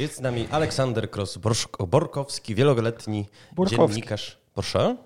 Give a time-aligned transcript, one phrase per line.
[0.00, 3.88] Jest z nami Aleksander Kros-Borkowski, wieloletni Borkowski.
[3.88, 4.38] dziennikarz.
[4.54, 4.96] Proszę?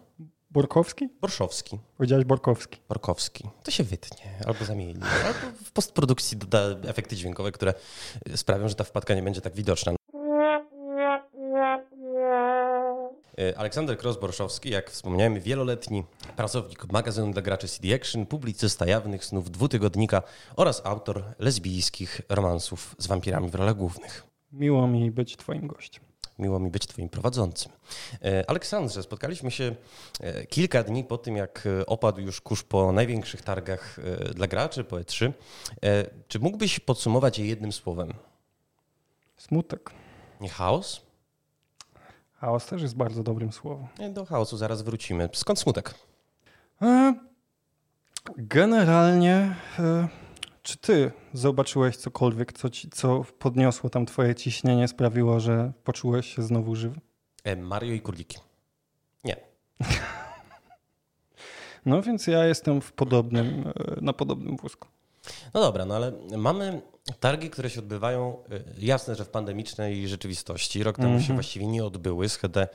[0.50, 1.08] Borkowski?
[1.20, 1.78] Borszowski.
[1.96, 2.80] Powiedziałeś Borkowski.
[2.88, 3.48] Borkowski.
[3.62, 5.00] To się wytnie, albo zamieni.
[5.24, 7.74] Albo w postprodukcji doda efekty dźwiękowe, które
[8.36, 9.92] sprawią, że ta wpadka nie będzie tak widoczna.
[13.38, 16.04] E, Aleksander Kros-Borszowski, jak wspomniałem, wieloletni
[16.36, 20.22] pracownik magazynu dla graczy CD Action, publicysta jawnych snów dwutygodnika
[20.56, 24.33] oraz autor lesbijskich romansów z wampirami w rolach głównych.
[24.54, 26.04] Miło mi być twoim gościem.
[26.38, 27.72] Miło mi być Twoim prowadzącym.
[28.24, 29.74] E, Aleksandrze, spotkaliśmy się
[30.20, 33.96] e, kilka dni po tym, jak opadł już kurz po największych targach
[34.34, 35.32] dla graczy, po E3.
[36.28, 38.12] Czy mógłbyś podsumować je jednym słowem?
[39.36, 39.90] Smutek.
[40.40, 41.00] Nie chaos?
[42.32, 43.86] Chaos też jest bardzo dobrym słowem.
[44.12, 45.28] Do chaosu zaraz wrócimy.
[45.32, 45.94] Skąd smutek?
[46.82, 47.14] E,
[48.36, 50.08] generalnie, e,
[50.64, 56.42] czy ty zobaczyłeś cokolwiek, co, ci, co podniosło tam twoje ciśnienie, sprawiło, że poczułeś się
[56.42, 57.00] znowu żywy?
[57.44, 58.38] E, Mario i Kurliki.
[59.24, 59.36] Nie.
[61.86, 64.88] No więc ja jestem w podobnym, e, na podobnym wózku.
[65.54, 66.82] No dobra, no ale mamy
[67.20, 68.36] targi, które się odbywają,
[68.78, 70.82] jasne, że w pandemicznej rzeczywistości.
[70.82, 71.22] Rok temu mm -hmm.
[71.22, 71.36] się Mhm.
[71.36, 72.28] właściwie nie odbyły.
[72.28, 72.68] Schedę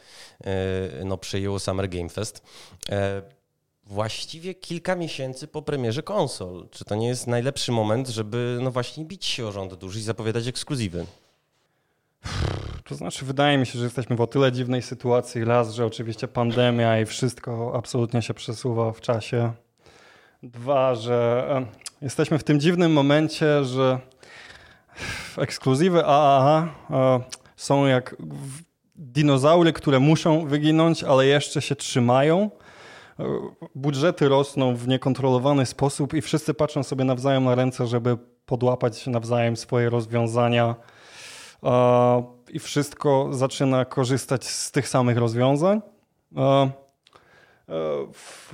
[1.05, 2.43] no, przejęło Summer Game Fest.
[3.89, 6.67] Właściwie kilka miesięcy po premierze konsol.
[6.71, 10.01] Czy to nie jest najlepszy moment, żeby no właśnie bić się o rząd duży i
[10.01, 11.05] zapowiadać ekskluzywy?
[12.83, 15.45] To znaczy, wydaje mi się, że jesteśmy w o tyle dziwnej sytuacji.
[15.45, 19.51] Raz, że oczywiście pandemia i wszystko absolutnie się przesuwa w czasie.
[20.43, 21.65] Dwa, że
[22.01, 23.99] jesteśmy w tym dziwnym momencie, że
[25.37, 26.67] ekskluzywy AAA
[27.55, 28.15] są jak
[28.95, 32.49] dinozaury, które muszą wyginąć, ale jeszcze się trzymają.
[33.75, 39.57] Budżety rosną w niekontrolowany sposób i wszyscy patrzą sobie nawzajem na ręce, żeby podłapać nawzajem
[39.57, 40.75] swoje rozwiązania.
[42.49, 45.81] I wszystko zaczyna korzystać z tych samych rozwiązań.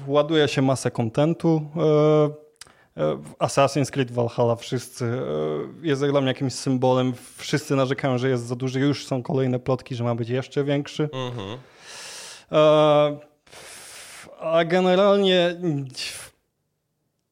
[0.07, 1.61] Ładuje się masę kontentu.
[3.39, 5.21] Assassin's Creed Valhalla wszyscy
[5.81, 7.13] jest dla mnie jakimś symbolem.
[7.37, 8.79] Wszyscy narzekają, że jest za duży.
[8.79, 11.09] Już są kolejne plotki, że ma być jeszcze większy.
[11.13, 11.57] Mhm.
[14.39, 15.55] A generalnie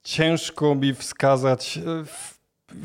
[0.03, 1.79] ciężko mi wskazać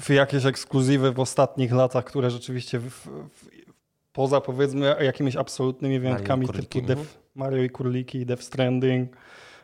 [0.01, 3.09] w jakieś ekskluzywy w ostatnich latach, które rzeczywiście w, w,
[4.13, 9.17] poza powiedzmy jakimiś absolutnymi wyjątkami Mario typu Death, Mario i Króliki, Death Stranding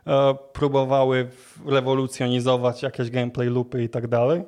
[0.07, 1.29] e, próbowały
[1.67, 4.43] rewolucjonizować jakieś gameplay loopy i tak dalej.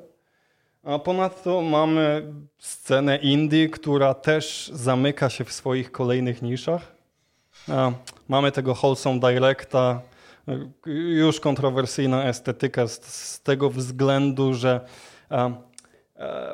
[0.83, 6.96] A ponadto mamy scenę indie, która też zamyka się w swoich kolejnych niszach.
[7.69, 7.93] E,
[8.27, 10.01] mamy tego Wholesome Directa,
[10.85, 14.81] już kontrowersyjna estetyka z, z tego względu, że
[15.31, 15.53] e,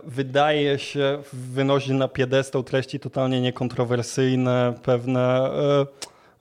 [0.04, 5.86] wydaje się wynosić na piedestał treści totalnie niekontrowersyjne, pewne e,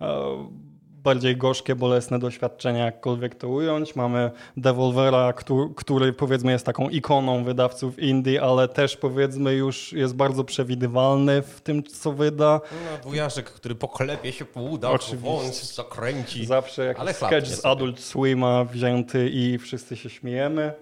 [0.00, 0.62] e,
[1.02, 3.96] bardziej gorzkie, bolesne doświadczenia, jakkolwiek to ująć.
[3.96, 10.14] Mamy Devolvera, który, który powiedzmy jest taką ikoną wydawców indie, ale też powiedzmy już jest
[10.14, 12.60] bardzo przewidywalny w tym, co wyda.
[12.72, 16.46] No, wujaszek, który poklepie się po udach, wąs zakręci.
[16.46, 20.72] Zawsze jakiś sketch z Adult Swima wzięty i wszyscy się śmiejemy.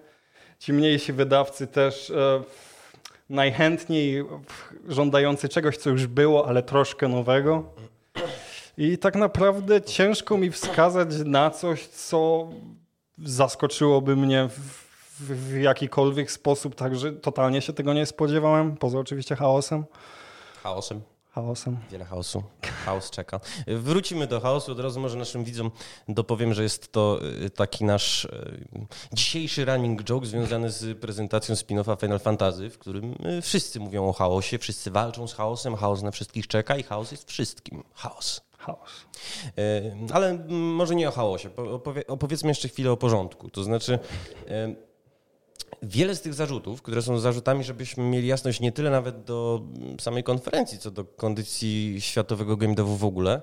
[0.58, 2.42] Ci mniejsi wydawcy też e,
[3.31, 4.25] najchętniej
[4.88, 7.64] żądający czegoś, co już było, ale troszkę nowego.
[8.80, 12.48] I tak naprawdę ciężko mi wskazać na coś, co
[13.18, 14.60] zaskoczyłoby mnie w,
[15.20, 19.84] w, jakikolwiek sposób, także totalnie się tego nie spodziewałem, poza oczywiście chaosem.
[20.62, 21.00] Chaosem.
[21.30, 21.78] Chaosem.
[21.90, 22.42] Wiele chaosu.
[22.84, 23.40] Chaos czeka.
[23.66, 24.72] Wrócimy do chaosu.
[24.72, 25.70] Od razu może naszym widzom
[26.08, 27.20] dopowiem, że jest to
[27.56, 28.28] taki nasz
[29.12, 34.58] dzisiejszy running joke związany z prezentacją spin-offa Final Fantasy, w którym wszyscy mówią o chaosie,
[34.58, 37.84] wszyscy walczą z chaosem, chaos na wszystkich czeka i chaos jest wszystkim.
[37.94, 38.50] Chaos.
[38.60, 39.06] Chaos.
[40.12, 41.56] Ale może nie o chaosie.
[41.56, 43.50] Opowie, opowiedzmy jeszcze chwilę o porządku.
[43.50, 43.98] To znaczy
[45.82, 49.62] wiele z tych zarzutów, które są zarzutami, żebyśmy mieli jasność nie tyle nawet do
[50.00, 53.42] samej konferencji, co do kondycji światowego game devu w ogóle,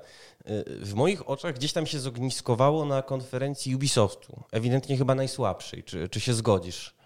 [0.81, 4.43] w moich oczach gdzieś tam się zogniskowało na konferencji Ubisoftu.
[4.51, 5.83] Ewidentnie chyba najsłabszej.
[5.83, 6.96] Czy, czy się zgodzisz?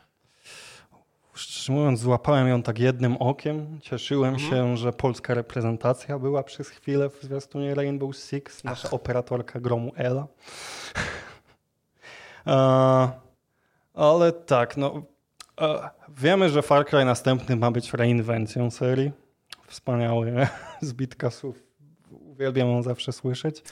[1.33, 3.79] Szczerze mówiąc, złapałem ją tak jednym okiem.
[3.81, 4.51] Cieszyłem mhm.
[4.51, 8.93] się, że polska reprezentacja była przez chwilę w zwiastunie Rainbow Six, nasza Ach.
[8.93, 10.27] operatorka gromu Ela.
[13.93, 15.01] ale tak, no
[16.17, 19.11] Wiemy, że Far Cry następny ma być reinwencją serii.
[19.67, 20.47] Wspaniały
[20.81, 21.63] zbitka słów.
[22.11, 23.63] Uwielbiam ją zawsze słyszeć.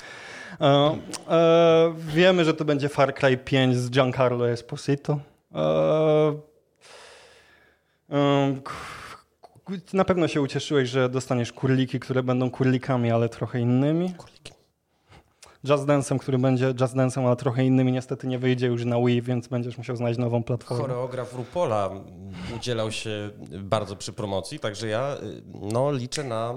[1.95, 5.19] Wiemy, że to będzie Far Cry 5 z Giancarlo Esposito.
[9.93, 14.13] Na pewno się ucieszyłeś, że dostaniesz kurliki, które będą kurlikami, ale trochę innymi.
[14.13, 14.53] Kurliki.
[15.63, 19.21] Just Dance'em, który będzie Just Dance'em, ale trochę innymi, niestety nie wyjdzie już na Wii,
[19.21, 20.83] więc będziesz musiał znaleźć nową platformę.
[20.83, 21.89] Choreograf Rupola
[22.55, 23.29] udzielał się
[23.59, 25.41] bardzo przy promocji, także ja y,
[25.71, 26.53] no, liczę na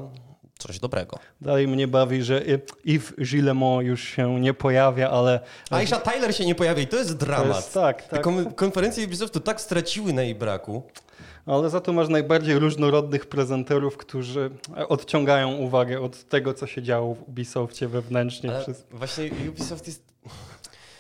[0.59, 1.19] coś dobrego.
[1.41, 2.43] Dalej mnie bawi, że
[2.85, 5.41] Yves Gillemot już się nie pojawia, ale...
[5.71, 7.49] Aisha Tyler się nie pojawia i to jest dramat.
[7.49, 8.25] To jest, tak, tak.
[8.25, 10.83] Te konferencje Ubisoftu tak straciły na jej braku.
[11.47, 14.50] Ale za to masz najbardziej różnorodnych prezenterów, którzy
[14.89, 18.50] odciągają uwagę od tego, co się działo w Ubisoftie wewnętrznie.
[18.50, 20.12] Ale Właśnie Ubisoft jest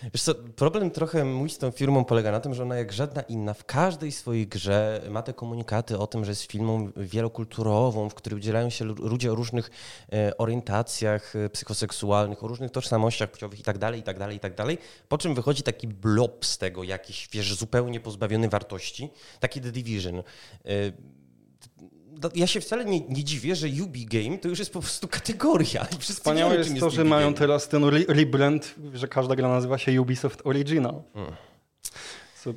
[0.02, 3.22] Wiesz co, problem trochę mój z tą firmą polega na tym, że ona jak żadna
[3.22, 8.14] inna w każdej swojej grze ma te komunikaty o tym, że jest filmą wielokulturową, w
[8.14, 9.70] której udzielają się ludzie o różnych
[10.12, 14.40] e, orientacjach e, psychoseksualnych, o różnych tożsamościach płciowych i tak dalej, i tak dalej, i
[14.40, 14.78] tak dalej.
[15.08, 19.10] Po czym wychodzi taki blob z tego, jakiś, wiesz, zupełnie pozbawiony wartości,
[19.40, 20.22] taki The Division e,
[22.34, 25.86] ja się wcale nie, nie, dziwię, że Ubi Game to już jest po prostu kategoria.
[25.96, 30.40] I Wspaniałe jest to, że mają teraz ten rebrand, że każda gra nazywa się Ubisoft
[30.44, 31.02] Original.
[31.14, 31.34] Hmm.
[32.42, 32.52] Co,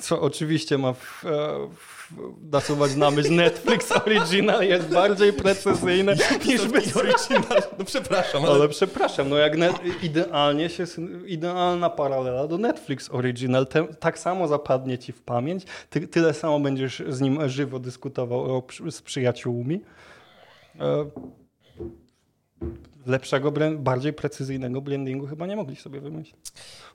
[0.00, 2.12] co oczywiście ma w, e, w,
[2.52, 6.16] nasuwać na myśl Netflix Original jest bardziej precyzyjne
[6.46, 6.78] niż by...
[6.78, 7.62] Original.
[7.78, 8.44] No przepraszam.
[8.44, 10.84] Ale, ale przepraszam, no jak net, idealnie się,
[11.26, 13.66] idealna paralela do Netflix Original.
[13.66, 18.56] Te, tak samo zapadnie ci w pamięć, ty, tyle samo będziesz z nim żywo dyskutował
[18.56, 19.80] o, z przyjaciółmi.
[20.80, 21.10] E,
[23.06, 26.46] lepszego, bardziej precyzyjnego blendingu chyba nie mogli sobie wymyślić.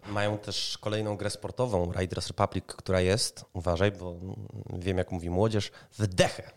[0.08, 4.16] Mają też kolejną grę sportową, Riders Republic, która jest, uważaj, bo
[4.74, 6.52] wiem jak mówi młodzież, wdechę.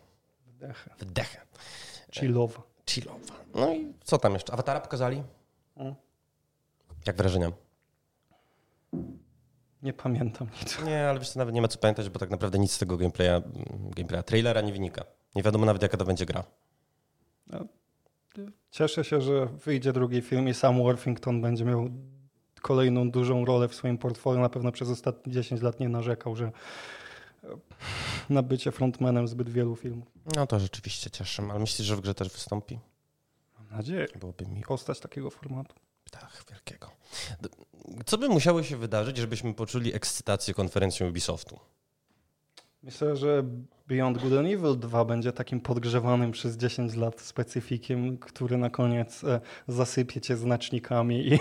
[0.46, 0.90] Wdechę.
[0.98, 1.40] Wdechę.
[2.12, 2.62] Chillowa.
[2.90, 3.34] Chillowa.
[3.54, 4.52] No i co tam jeszcze?
[4.52, 5.22] Awatara pokazali?
[5.74, 5.94] Hmm.
[7.06, 7.52] Jak wrażenia?
[9.82, 10.82] Nie pamiętam nic.
[10.84, 12.96] Nie, ale wiesz co, nawet nie ma co pamiętać, bo tak naprawdę nic z tego
[12.96, 13.42] gameplaya,
[13.96, 15.04] gameplaya trailera nie wynika.
[15.34, 16.44] Nie wiadomo nawet jaka to będzie gra.
[17.46, 17.64] No,
[18.70, 21.88] cieszę się, że wyjdzie drugi film i sam Worthington będzie miał
[22.62, 24.40] kolejną dużą rolę w swoim portfolio.
[24.40, 26.52] Na pewno przez ostatnie 10 lat nie narzekał, że
[28.30, 30.08] na bycie frontmanem zbyt wielu filmów.
[30.36, 32.78] No to rzeczywiście cieszę, ale myślisz, że w grze też wystąpi?
[33.58, 34.06] Mam nadzieję.
[34.20, 35.74] Byłoby mi postać takiego formatu.
[36.10, 36.90] Tak, wielkiego.
[38.06, 41.60] Co by musiało się wydarzyć, żebyśmy poczuli ekscytację konferencją Ubisoftu?
[42.84, 43.44] Myślę, że
[43.88, 49.24] Beyond Good and Evil 2 będzie takim podgrzewanym przez 10 lat specyfikiem, który na koniec
[49.24, 51.38] e, zasypie cię znacznikami i...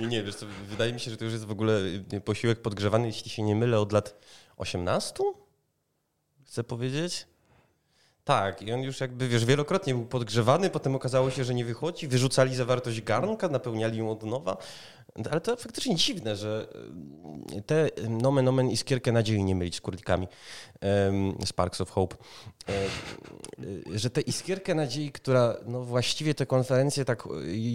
[0.00, 1.80] Nie, nie, wiesz co, wydaje mi się, że to już jest w ogóle
[2.24, 4.26] posiłek podgrzewany, jeśli się nie mylę, od lat
[4.56, 5.24] 18?
[6.46, 7.26] Chcę powiedzieć?
[8.24, 12.08] Tak, i on już jakby, wiesz, wielokrotnie był podgrzewany, potem okazało się, że nie wychodzi,
[12.08, 14.56] wyrzucali zawartość garnka, napełniali ją od nowa.
[15.30, 16.68] Ale to faktycznie dziwne, że
[17.56, 20.28] e, te nomen omen iskierkę nadziei nie mylić z kurlikami
[21.44, 22.16] Sparks of Hope,
[22.68, 22.72] e,
[23.94, 27.28] e, że tę iskierkę nadziei, która no właściwie tę konferencję tak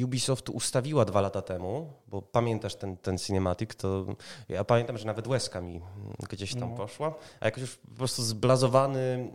[0.03, 4.06] Ubisoft ustawiła dwa lata temu, bo pamiętasz ten, ten cinematic, to
[4.50, 5.81] ja pamiętam, że nawet łezka mi
[6.30, 6.78] gdzieś tam no.
[6.78, 9.31] poszła, a jakoś już po prostu zblazowany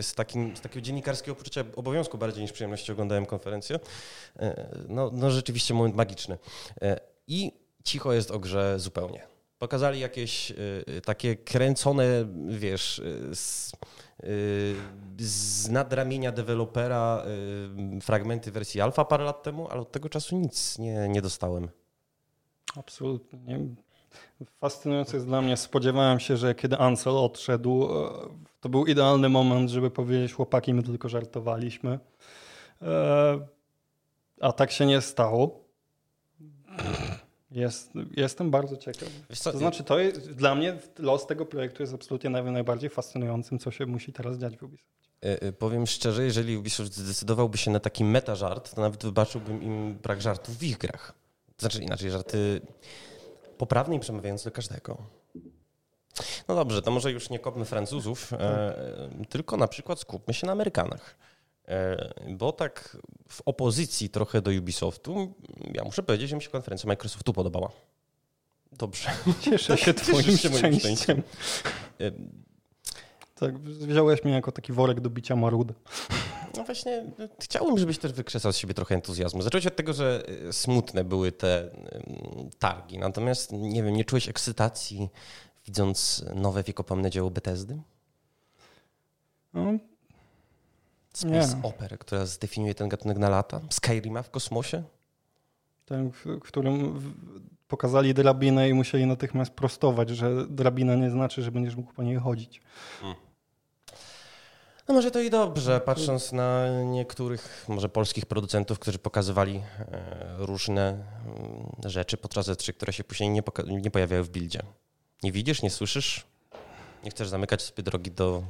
[0.00, 3.78] z, takim, z takiego dziennikarskiego poczucia obowiązku bardziej niż przyjemności oglądałem konferencję.
[4.88, 6.38] No, no rzeczywiście moment magiczny
[7.30, 7.52] i
[7.84, 9.26] cicho jest o grze zupełnie.
[9.58, 12.04] Pokazali jakieś y, takie kręcone,
[12.48, 13.72] wiesz, y, z,
[14.24, 14.76] y,
[15.18, 17.24] z nadramienia dewelopera
[17.96, 21.68] y, fragmenty wersji alfa parę lat temu, ale od tego czasu nic nie, nie dostałem.
[22.76, 23.38] Absolutnie.
[23.38, 23.58] Nie.
[24.60, 25.56] Fascynujące jest dla mnie.
[25.56, 28.10] Spodziewałem się, że kiedy Ansel odszedł, e,
[28.60, 31.98] to był idealny moment, żeby powiedzieć chłopaki, my tylko żartowaliśmy.
[32.82, 33.40] E,
[34.40, 35.60] a tak się nie stało.
[37.50, 39.08] Jest, jestem bardzo ciekaw.
[39.44, 43.86] to znaczy, to jest, dla mnie los tego projektu jest absolutnie najbardziej fascynującym, co się
[43.86, 45.08] musi teraz dziać w Ubisoftie.
[45.24, 49.62] E, e, powiem szczerze, jeżeli Ubisoft zdecydowałby się na taki meta żart, to nawet wybaczyłbym
[49.62, 51.14] im brak żartów w ich grach.
[51.58, 52.60] Znaczy inaczej, żarty
[53.58, 54.96] poprawne i przemawiające do każdego.
[56.48, 60.52] No dobrze, to może już nie kopmy Francuzów, e, tylko na przykład skupmy się na
[60.52, 61.16] Amerykanach.
[61.70, 62.96] E, bo tak
[63.28, 65.34] w opozycji trochę do Ubisoftu,
[65.74, 67.70] ja muszę powiedzieć, że mi się konferencja Microsoftu podobała.
[68.72, 69.10] Dobrze.
[69.44, 70.36] Cieszę się twoim
[70.78, 71.22] szczęściem.
[72.00, 72.12] E,
[73.34, 75.68] tak, wziąłeś mnie jako taki worek do bicia marud.
[76.56, 77.04] No właśnie,
[77.40, 79.42] chciałbym, żebyś też wykrzesał z siebie trochę entuzjazmu.
[79.42, 81.70] Zacząłeś od tego, że e, smutne były te
[82.58, 85.08] targi, natomiast nie wiem, nie czułeś ekscytacji
[85.66, 87.82] widząc nowe wiekopomne dzieło Bethesdy?
[89.54, 89.78] No,
[91.12, 91.62] Space nie.
[91.62, 93.60] Opera, która zdefiniuje ten gatunek na lata?
[93.70, 94.82] Skyrima w kosmosie?
[95.86, 97.00] Ten, w którym
[97.68, 102.16] pokazali drabinę i musieli natychmiast prostować, że drabina nie znaczy, że będziesz mógł po niej
[102.16, 102.60] chodzić.
[103.00, 103.16] Hmm.
[104.88, 110.88] No może to i dobrze, patrząc na niektórych może polskich producentów, którzy pokazywali e, różne
[110.90, 114.62] mm, rzeczy podczas E3, które się później nie, nie pojawiają w buildzie.
[115.22, 116.24] Nie widzisz, nie słyszysz?
[117.04, 118.42] Nie chcesz zamykać sobie drogi do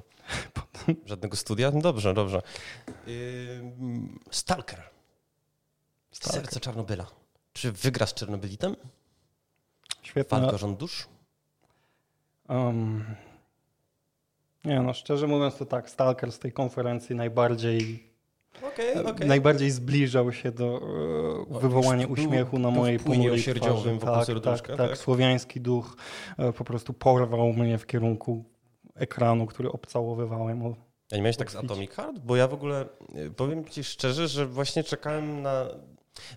[1.07, 1.71] żadnego studia?
[1.71, 2.43] No dobrze, dobrze.
[4.31, 4.83] Stalker.
[6.11, 6.43] Stalker.
[6.43, 7.07] Serce Czarnobyla.
[7.53, 8.77] Czy wygra z Czernobylitem?
[10.03, 10.39] Świetnie.
[10.39, 11.09] Walka rząd dusz?
[12.49, 13.05] Um,
[14.65, 18.11] nie no, szczerze mówiąc to tak, Stalker z tej konferencji najbardziej
[18.63, 19.27] Okay, okay.
[19.27, 20.81] Najbardziej zbliżał się do
[21.51, 23.43] e, wywołania uśmiechu na mojej ponurej
[24.01, 24.41] twarzy.
[24.41, 25.97] Tak, tak, tak, tak, słowiański duch
[26.39, 28.45] e, po prostu porwał mnie w kierunku
[29.01, 30.63] ekranu, który obcałowywałem.
[31.11, 32.19] Ja nie miałeś tak z Atomic Heart?
[32.19, 35.67] Bo ja w ogóle e, powiem ci szczerze, że właśnie czekałem na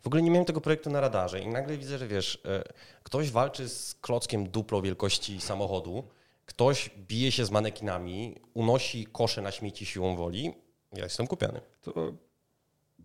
[0.04, 2.64] w ogóle nie miałem tego projektu na radarze i nagle widzę, że wiesz, e,
[3.04, 6.04] ktoś walczy z klockiem duplo wielkości samochodu,
[6.46, 10.54] ktoś bije się z manekinami, unosi kosze na śmieci siłą woli.
[10.94, 11.62] Ja jestem kupiony.
[11.82, 11.94] To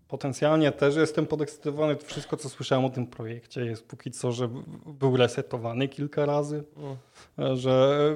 [0.09, 1.97] potencjalnie też jestem podekscytowany.
[1.97, 4.49] Wszystko, co słyszałem o tym projekcie jest póki co, że
[4.87, 7.57] był resetowany kilka razy, mm.
[7.57, 8.15] że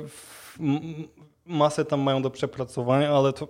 [1.46, 3.49] masę tam mają do przepracowania, ale to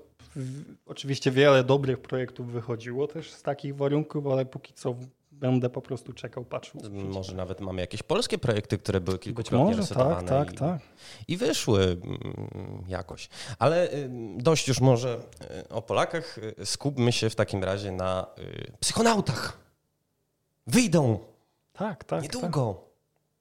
[0.86, 4.94] Oczywiście wiele dobrych projektów wychodziło też z takich warunków, ale póki co
[5.32, 6.80] będę po prostu czekał, patrzył.
[6.90, 10.80] Może nawet mamy jakieś polskie projekty, które były kilkukrotnie może, resetowane tak, tak, i, tak.
[11.28, 13.28] i wyszły mm, jakoś.
[13.58, 13.88] Ale
[14.36, 15.20] dość już może
[15.64, 16.38] y, o Polakach.
[16.38, 19.58] Y, skupmy się w takim razie na y, psychonautach.
[20.66, 21.18] Wyjdą.
[21.72, 22.22] Tak, tak.
[22.22, 22.74] Niedługo.
[22.74, 22.92] Tak.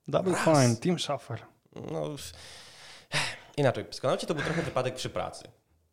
[0.08, 0.44] Double Raz.
[0.44, 1.40] Fine, Team Schaffer.
[1.92, 2.10] No,
[3.58, 5.44] inaczej, psychonauci to był trochę wypadek przy pracy.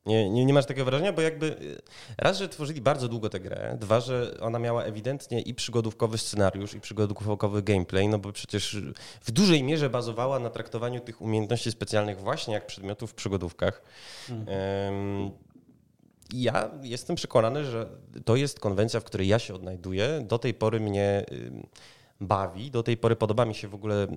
[0.07, 1.83] Nie, nie, nie masz takiego wrażenia, bo jakby y,
[2.19, 6.75] raz, że tworzyli bardzo długo tę grę, dwa, że ona miała ewidentnie i przygodówkowy scenariusz,
[6.75, 8.77] i przygodówkowy gameplay, no bo przecież
[9.21, 13.83] w dużej mierze bazowała na traktowaniu tych umiejętności specjalnych właśnie jak przedmiotów w przygodówkach.
[14.31, 15.31] Mhm.
[16.33, 17.87] Ja jestem przekonany, że
[18.25, 20.25] to jest konwencja, w której ja się odnajduję.
[20.27, 21.25] Do tej pory mnie
[22.21, 22.71] bawi.
[22.71, 24.09] Do tej pory podoba mi się w ogóle e,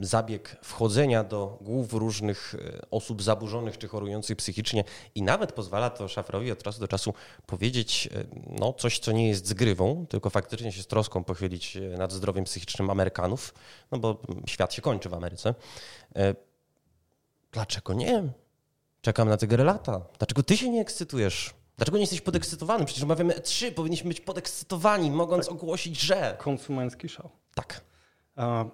[0.00, 6.08] zabieg wchodzenia do głów różnych e, osób zaburzonych czy chorujących psychicznie i nawet pozwala to
[6.08, 7.14] szafrowi od czasu do czasu
[7.46, 8.24] powiedzieć e,
[8.58, 12.90] no, coś, co nie jest zgrywą, tylko faktycznie się z troską pochylić nad zdrowiem psychicznym
[12.90, 13.54] Amerykanów,
[13.90, 15.54] no bo świat się kończy w Ameryce.
[17.52, 18.22] Dlaczego nie?
[19.00, 20.00] Czekam na te lata.
[20.18, 21.54] Dlaczego ty się nie ekscytujesz?
[21.82, 22.84] Dlaczego nie jesteś podekscytowany?
[22.84, 25.54] Przecież omawiamy E3, powinniśmy być podekscytowani, mogąc tak.
[25.54, 26.36] ogłosić, że...
[26.38, 27.30] Konsumencki show.
[27.54, 27.80] Tak.
[28.36, 28.64] A,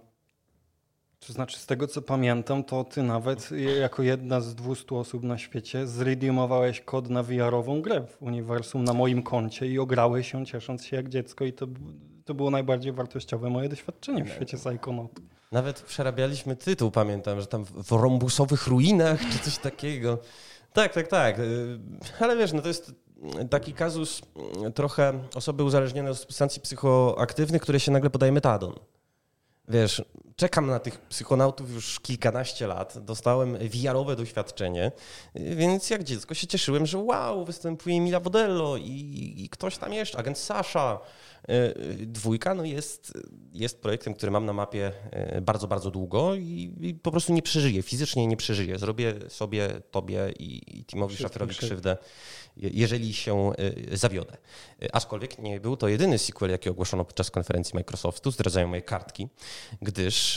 [1.27, 3.51] to znaczy, z tego co pamiętam, to ty nawet
[3.81, 8.93] jako jedna z 200 osób na świecie zredeemowałeś kod na VR-ową grę w uniwersum na
[8.93, 11.67] moim koncie i ograłeś się ciesząc się jak dziecko i to,
[12.25, 15.23] to było najbardziej wartościowe moje doświadczenie w świecie Psychonautu.
[15.53, 20.19] Nawet przerabialiśmy tytuł, pamiętam, że tam w rąbusowych ruinach czy coś takiego.
[20.73, 21.39] Tak, tak, tak.
[21.39, 21.79] Y,
[22.21, 22.93] ale wiesz, no to jest
[23.51, 24.23] taki kazus
[24.75, 28.75] trochę osoby uzależnione od substancji psychoaktywnych, które się nagle podaje metadon.
[29.69, 30.03] Wiesz,
[30.39, 34.93] czekam na tych psychonautów już kilkanaście lat, dostałem VR-owe doświadczenie,
[35.35, 40.19] więc jak dziecko się cieszyłem, że wow, występuje Mila Wodello i, i ktoś tam jeszcze,
[40.19, 41.01] agent Sasha.
[41.99, 43.13] Dwójka no jest,
[43.53, 44.93] jest projektem, który mam na mapie
[45.43, 48.79] bardzo, bardzo długo i, i po prostu nie przeżyję, fizycznie nie przeżyję.
[48.79, 51.97] Zrobię sobie, tobie i, i Timowi Szaferowi krzywdę,
[52.57, 53.53] jeżeli się
[53.93, 54.37] zawiodę.
[54.93, 59.29] Aczkolwiek nie był to jedyny sequel, jaki ogłoszono podczas konferencji Microsoftu, zdradzają moje kartki,
[59.83, 60.28] gdyż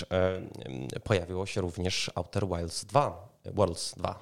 [1.03, 4.19] pojawiło się również Outer Wilds 2, Worlds 2.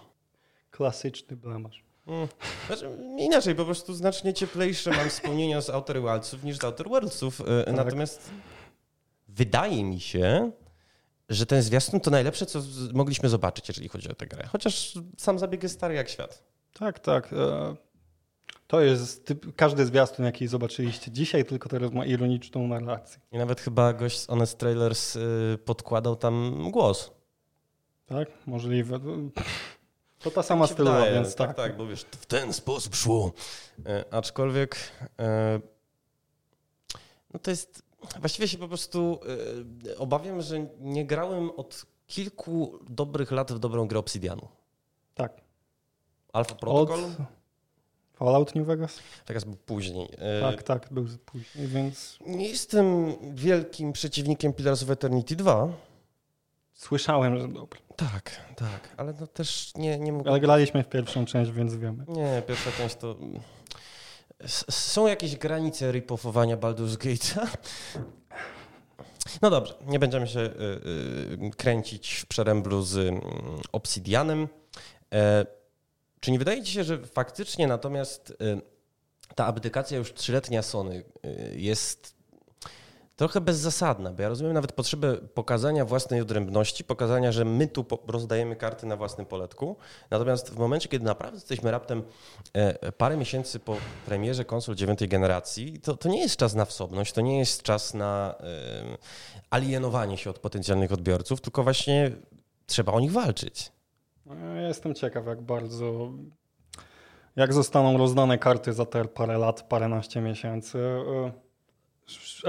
[0.71, 1.83] Klasyczny blamasz.
[2.07, 2.27] Mm.
[2.67, 7.41] Znaczy, inaczej, po prostu znacznie cieplejsze mam wspomnienia z Outer Wildsów niż z Outer Worldsów.
[7.41, 7.75] E, tak.
[7.75, 8.29] Natomiast
[9.27, 10.51] wydaje mi się,
[11.29, 12.61] że ten zwiastun to najlepsze, co
[12.93, 14.47] mogliśmy zobaczyć, jeżeli chodzi o tę grę.
[14.51, 16.43] Chociaż sam zabieg jest stary jak świat.
[16.73, 17.29] Tak, tak.
[18.69, 23.21] To jest typ, każdy zwiastun, jaki zobaczyliście dzisiaj, tylko teraz ma ironiczną narrację.
[23.31, 27.11] I nawet chyba gość z Honest Trailers y, podkładał tam głos.
[28.05, 28.99] Tak, możliwe.
[30.19, 31.47] To ta sama stylowa, wydaje, więc tak.
[31.47, 33.31] Tak, tak, bo wiesz, w ten sposób szło.
[33.85, 34.77] E, aczkolwiek
[35.19, 35.59] e,
[37.33, 37.83] no to jest,
[38.19, 39.19] właściwie się po prostu
[39.87, 44.47] e, obawiam, że nie grałem od kilku dobrych lat w dobrą grę Obsidianu.
[45.13, 45.41] Tak.
[46.33, 47.03] Alpha Protocol?
[47.03, 47.38] Od...
[48.19, 48.99] Fallout New Vegas?
[49.25, 50.09] Teraz był później.
[50.17, 52.19] E, tak, tak, był później, więc...
[52.25, 55.67] Nie jestem wielkim przeciwnikiem Pillars of Eternity 2.
[56.73, 57.79] Słyszałem, że dobry.
[57.95, 60.31] Tak, tak, ale no też nie, nie mogę...
[60.31, 62.05] Ale graliśmy w pierwszą część, więc wiemy.
[62.07, 63.15] Nie, pierwsza część to...
[64.69, 67.47] Są jakieś granice ripofowania Baldur's Gate'a?
[69.41, 70.45] No dobrze, nie będziemy się y,
[71.45, 73.11] y, kręcić w przeręblu z y,
[73.71, 74.47] Obsidianem.
[75.13, 75.45] E,
[76.19, 78.61] czy nie wydaje ci się, że faktycznie natomiast y,
[79.35, 82.19] ta abdykacja już trzyletnia Sony y, jest
[83.19, 88.55] trochę bezzasadna, bo ja rozumiem nawet potrzebę pokazania własnej odrębności, pokazania, że my tu rozdajemy
[88.55, 89.75] karty na własnym poletku,
[90.11, 92.03] natomiast w momencie, kiedy naprawdę jesteśmy raptem
[92.53, 97.13] e, parę miesięcy po premierze konsol dziewiątej generacji, to, to nie jest czas na wsobność,
[97.13, 98.43] to nie jest czas na e,
[99.49, 102.11] alienowanie się od potencjalnych odbiorców, tylko właśnie
[102.65, 103.71] trzeba o nich walczyć.
[104.29, 106.11] No, jestem ciekaw, jak bardzo
[107.35, 110.79] jak zostaną rozdane karty za te parę lat, paręnaście miesięcy.
[110.79, 111.31] E,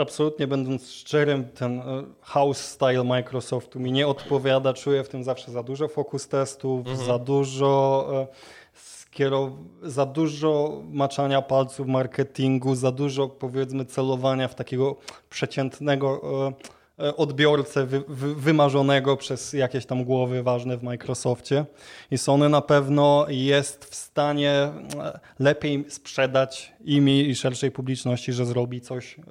[0.01, 4.75] absolutnie będąc szczerym, ten e, house style Microsoftu mi nie odpowiada.
[4.75, 7.07] Czuję w tym zawsze za dużo fokus testów, mhm.
[7.07, 8.61] za dużo e,
[9.83, 14.97] za dużo maczania palców marketingu, za dużo powiedzmy celowania w takiego
[15.31, 16.80] przeciętnego e, E,
[17.17, 21.65] odbiorcę wy, wy, wymarzonego przez jakieś tam głowy ważne w Microsoftie.
[22.11, 24.73] I Sony na pewno jest w stanie e,
[25.39, 29.23] lepiej sprzedać imi i szerszej publiczności, że zrobi coś e,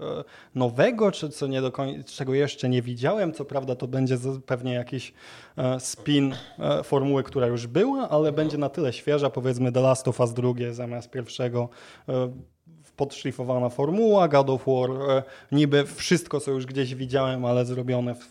[0.56, 3.34] nowego, czy co nie do końca, czego jeszcze nie widziałem.
[3.34, 5.14] Co prawda to będzie pewnie jakiś
[5.80, 6.36] spin
[6.84, 10.74] formuły, która już była, ale będzie na tyle świeża, powiedzmy The Last of Us drugie
[10.74, 11.70] zamiast pierwszego
[13.00, 18.16] podszlifowana formuła, God of War, e, niby wszystko, co już gdzieś widziałem, ale zrobione.
[18.16, 18.28] W...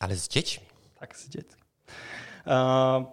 [0.00, 0.64] Ale z dziećmi.
[1.00, 1.62] Tak, z dziećmi.
[2.46, 3.04] E,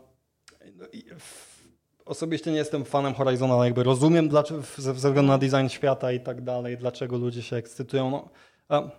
[2.05, 6.19] osobiście nie jestem fanem Horizona, ale jakby rozumiem dlaczego, ze względu na design świata i
[6.19, 8.29] tak dalej, dlaczego ludzie się ekscytują.
[8.69, 8.89] No,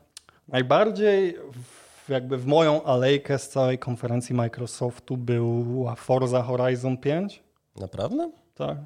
[0.49, 7.43] najbardziej w, jakby w moją alejkę z całej konferencji Microsoftu była Forza Horizon 5.
[7.77, 8.31] Naprawdę?
[8.55, 8.79] Tak.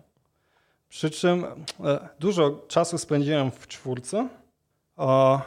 [0.95, 1.45] Przy czym
[1.85, 4.29] e, dużo czasu spędziłem w czwórce.
[4.97, 5.43] A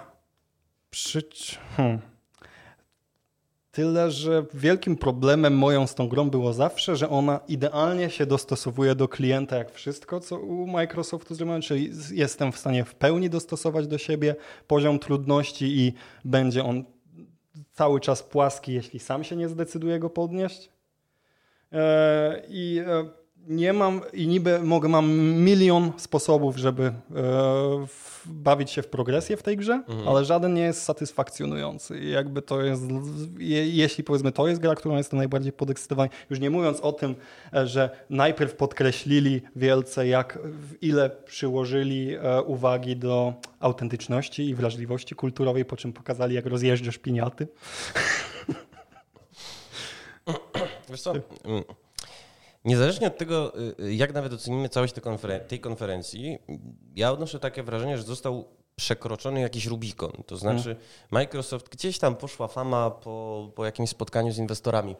[0.90, 1.24] przy...
[1.78, 2.00] Hmm.
[3.72, 8.96] Tyle, że wielkim problemem moją z tą grą było zawsze, że ona idealnie się dostosowuje
[8.96, 13.88] do klienta, jak wszystko, co u Microsoftu zrobione, czyli jestem w stanie w pełni dostosować
[13.88, 14.36] do siebie
[14.68, 15.94] poziom trudności i
[16.26, 16.84] będzie on
[17.74, 20.70] cały czas płaski, jeśli sam się nie zdecyduje go podnieść.
[21.72, 26.94] E, I e, nie mam i niby mogę, mam milion sposobów, żeby e,
[27.88, 30.08] w, bawić się w progresję w tej grze, mhm.
[30.08, 32.00] ale żaden nie jest satysfakcjonujący.
[32.00, 32.84] I jakby to jest,
[33.40, 37.16] je, jeśli powiedzmy to jest gra, którą jestem najbardziej podekscytowany, już nie mówiąc o tym,
[37.54, 40.40] e, że najpierw podkreślili wielce, jak
[40.82, 47.48] ile przyłożyli e, uwagi do autentyczności i wrażliwości kulturowej, po czym pokazali, jak rozjeżdżasz piniaty.
[50.90, 51.14] Wiesz co?
[52.66, 56.38] Niezależnie od tego, y, jak nawet ocenimy całość tej, konferen tej konferencji,
[56.96, 60.12] ja odnoszę takie wrażenie, że został przekroczony jakiś Rubikon.
[60.26, 60.76] To znaczy,
[61.12, 64.96] Microsoft gdzieś tam poszła fama po, po jakimś spotkaniu z inwestorami.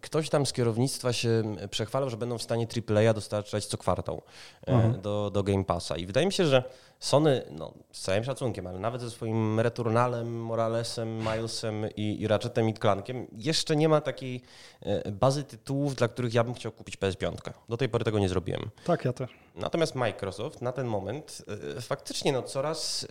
[0.00, 4.22] Ktoś tam z kierownictwa się przechwalał, że będą w stanie AAA dostarczać co kwartał
[4.66, 5.00] e, mhm.
[5.00, 5.96] do, do Game Passa.
[5.96, 6.64] I wydaje mi się, że
[7.00, 12.68] Sony, no, z całym szacunkiem, ale nawet ze swoim Returnalem, Moralesem, Milesem i, i Ratchetem
[12.68, 14.42] i Clankiem jeszcze nie ma takiej
[14.80, 17.36] e, bazy tytułów, dla których ja bym chciał kupić PS5.
[17.68, 18.70] Do tej pory tego nie zrobiłem.
[18.84, 19.30] Tak, ja też.
[19.56, 21.44] Natomiast Microsoft na ten moment
[21.76, 23.06] e, faktycznie no, coraz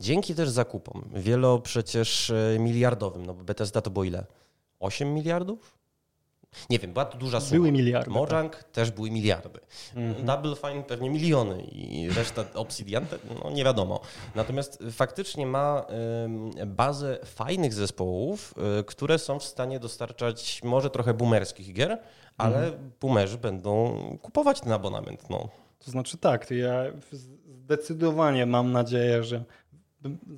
[0.00, 4.24] dzięki też zakupom, wielo przecież miliardowym, no bo Bethesda to było ile?
[4.80, 5.80] 8 miliardów?
[6.70, 7.58] Nie wiem, była to duża suma.
[7.58, 8.10] Były miliardy.
[8.10, 8.64] Mojang tak.
[8.64, 9.60] też były miliardy.
[9.94, 10.26] Mhm.
[10.26, 13.06] Double Fine pewnie miliony i reszta Obsidian,
[13.44, 14.00] no nie wiadomo.
[14.34, 15.86] Natomiast faktycznie ma
[16.66, 21.98] bazę fajnych zespołów, y, które są w stanie dostarczać może trochę boomerskich gier,
[22.38, 22.90] ale mhm.
[23.00, 25.30] boomerzy będą kupować ten abonament.
[25.30, 25.48] No.
[25.78, 29.44] To znaczy tak, ja zdecydowanie mam nadzieję, że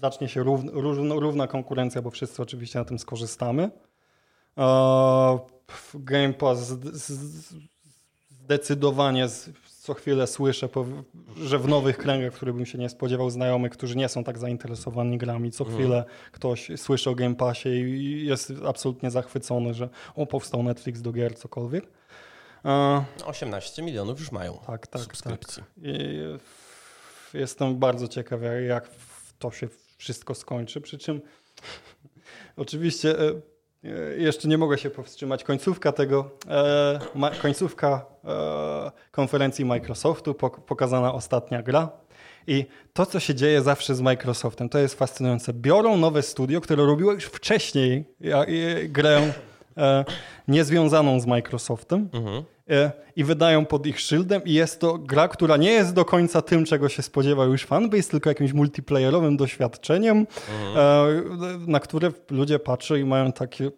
[0.01, 3.71] zacznie się równa, równa konkurencja, bo wszyscy oczywiście na tym skorzystamy.
[5.95, 6.59] Game Pass
[8.29, 9.29] zdecydowanie
[9.83, 10.69] co chwilę słyszę,
[11.37, 14.39] że w nowych kręgach, w których bym się nie spodziewał, znajomych, którzy nie są tak
[14.39, 15.81] zainteresowani grami, co mhm.
[15.81, 21.13] chwilę ktoś słyszy o Game Passie i jest absolutnie zachwycony, że o, powstał Netflix do
[21.13, 21.85] gier, cokolwiek.
[23.25, 25.63] 18 milionów już mają tak, tak, subskrypcji.
[25.63, 25.85] Tak.
[25.85, 26.19] I
[27.35, 28.91] jestem bardzo ciekaw, jak
[29.39, 31.21] to się wszystko skończy, przy czym
[32.57, 33.52] oczywiście e, E,
[34.17, 35.45] jeszcze nie mogę się powstrzymać.
[35.45, 40.35] Końcówka tego, e, ma, końcówka e, konferencji Microsoftu,
[40.67, 41.91] pokazana ostatnia gra.
[42.47, 45.53] I to, co się dzieje zawsze z Microsoftem, to jest fascynujące.
[45.53, 48.05] Biorą nowe studio, które robiło już wcześniej
[48.89, 49.33] grę
[49.77, 50.05] e,
[50.49, 52.09] niezwiązaną z Microsoftem.
[52.13, 52.52] Mhm e,
[53.17, 56.65] i wydają pod ich szyldem i jest to gra, która nie jest do końca tym,
[56.65, 61.71] czego się spodziewał już fanbase, tylko jakimś multiplayerowym doświadczeniem, mhm.
[61.71, 63.71] na które ludzie patrzą i mają takie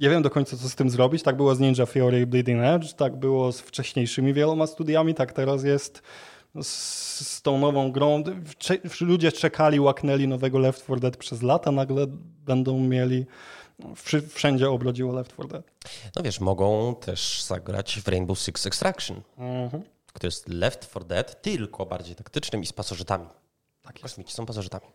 [0.00, 1.22] nie wiem do końca, co z tym zrobić.
[1.22, 5.32] Tak było z Ninja Theory i Bleeding Edge, tak było z wcześniejszymi wieloma studiami, tak
[5.32, 6.02] teraz jest
[6.62, 6.68] z,
[7.28, 8.22] z tą nową grą.
[9.00, 12.06] Ludzie czekali, łaknęli nowego Left 4 Dead przez lata, nagle
[12.46, 13.26] będą mieli
[14.28, 15.64] wszędzie obrodziło Left 4 Dead.
[16.16, 19.82] No wiesz, mogą też zagrać w Rainbow Six Extraction, mhm.
[20.06, 23.26] który jest Left 4 Dead, tylko bardziej taktycznym i z pasożytami.
[23.82, 24.86] Tak, Kosmici są pasożytami.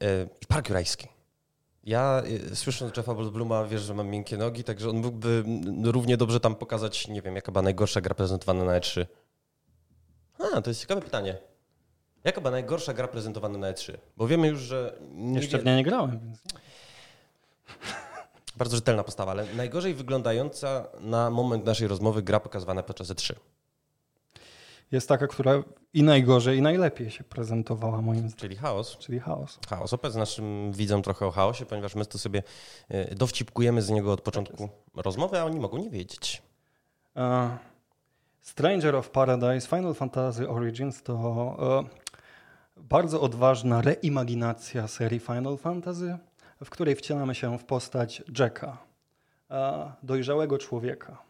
[0.00, 1.08] Yy, I Park Jurajski.
[1.84, 2.22] Ja
[2.52, 5.44] y, słysząc Jeffa Goldbluma, wiesz, że mam miękkie nogi, także on mógłby
[5.82, 9.06] równie dobrze tam pokazać, nie wiem, jaka była najgorsza gra prezentowana na E3.
[10.38, 11.38] A, to jest ciekawe pytanie.
[12.24, 13.96] Jaka była najgorsza gra prezentowana na E3?
[14.16, 14.98] Bo wiemy już, że...
[15.10, 16.38] Nie Jeszcze w nie nie grałem, więc...
[18.56, 23.34] Bardzo rzetelna postawa, ale najgorzej wyglądająca na moment naszej rozmowy gra pokazywana podczas E3
[24.94, 28.36] jest taka, która i najgorzej, i najlepiej się prezentowała moim zdaniem.
[28.36, 28.98] Czyli chaos.
[28.98, 29.58] Czyli chaos.
[29.68, 29.92] Chaos.
[29.92, 32.42] Opowiedz naszym widzom trochę o chaosie, ponieważ my to sobie
[32.88, 34.56] e, dowcipkujemy z niego od początku
[34.94, 36.42] tak rozmowy, a oni mogą nie wiedzieć.
[37.16, 37.22] Uh,
[38.40, 41.90] Stranger of Paradise, Final Fantasy Origins to uh,
[42.76, 46.18] bardzo odważna reimaginacja serii Final Fantasy,
[46.64, 48.78] w której wcielamy się w postać Jacka,
[50.02, 51.24] dojrzałego człowieka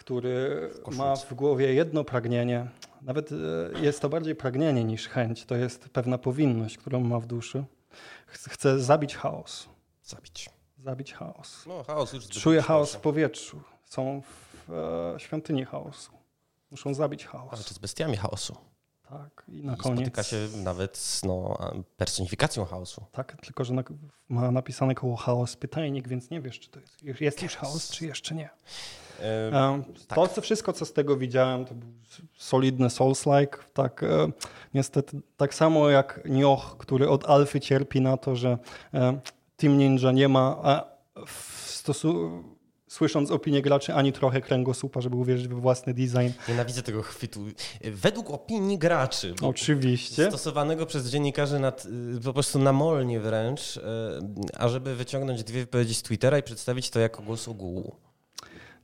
[0.00, 2.66] który w ma w głowie jedno pragnienie.
[3.02, 3.36] Nawet e,
[3.80, 5.44] jest to bardziej pragnienie niż chęć.
[5.44, 7.64] To jest pewna powinność, którą ma w duszy.
[8.26, 9.68] Chce zabić chaos.
[10.04, 10.50] Zabić.
[10.78, 11.66] Zabić chaos.
[11.66, 13.60] No, chaos już Czuje chaos w powietrzu.
[13.84, 16.12] Są w e, świątyni chaosu.
[16.70, 17.48] Muszą zabić chaos.
[17.52, 18.56] Ale czy z bestiami chaosu?
[19.10, 19.98] Tak, i na I koniec.
[19.98, 21.58] Spotyka się nawet z no,
[21.96, 23.04] personifikacją chaosu.
[23.12, 23.82] Tak, tylko że na,
[24.28, 28.06] ma napisane koło chaos pytajnik, więc nie wiesz, czy to jest, jest już chaos, czy
[28.06, 28.50] jeszcze nie.
[29.52, 30.44] Um, to tak.
[30.44, 31.88] wszystko, co z tego widziałem, to był
[32.36, 33.58] solidny Souls-like.
[33.72, 34.32] Tak, e,
[34.74, 38.58] niestety, tak samo jak Nioh, który od Alfy cierpi na to, że
[38.94, 39.20] e,
[39.56, 40.84] Team Ninja nie ma
[41.26, 42.59] w stosunku
[42.90, 46.32] słysząc opinię graczy, ani trochę kręgosłupa, żeby uwierzyć we własny design.
[46.48, 47.44] Nienawidzę tego chwytu.
[47.84, 49.34] Według opinii graczy.
[49.42, 50.28] Oczywiście.
[50.28, 51.86] Stosowanego przez dziennikarzy nad,
[52.24, 53.80] po prostu namolnie wręcz, e,
[54.58, 58.09] ażeby wyciągnąć dwie wypowiedzi z Twittera i przedstawić to jako głos ogółu.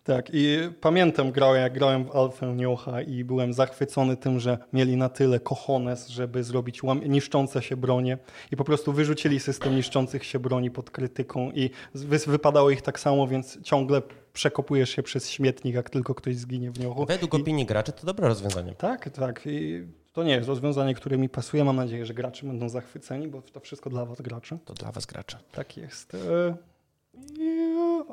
[0.07, 4.97] Tak, i pamiętam grałem, jak grałem w Alfę Niocha i byłem zachwycony tym, że mieli
[4.97, 8.19] na tyle kochones, żeby zrobić niszczące się bronie
[8.53, 13.01] i po prostu wyrzucili system niszczących się broni pod krytyką i wy wypadało ich tak
[13.01, 17.07] samo, więc ciągle przekopujesz się przez śmietnik, jak tylko ktoś zginie w Niochu.
[17.07, 17.43] Według I...
[17.43, 18.73] opinii graczy to dobre rozwiązanie.
[18.73, 19.43] Tak, tak.
[19.47, 21.65] I to nie jest rozwiązanie, które mi pasuje.
[21.65, 24.59] Mam nadzieję, że gracze będą zachwyceni, bo to wszystko dla was gracze.
[24.65, 25.39] To dla was gracze.
[25.53, 26.17] Tak jest.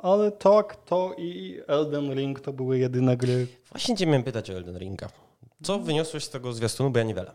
[0.02, 3.48] Ale tak, to i Elden Ring to były jedyne gry.
[3.70, 5.10] Właśnie cię miałem pytać o Elden Ringa.
[5.64, 7.32] Co wyniosłeś z tego zwiastunu, bo ja niewiele.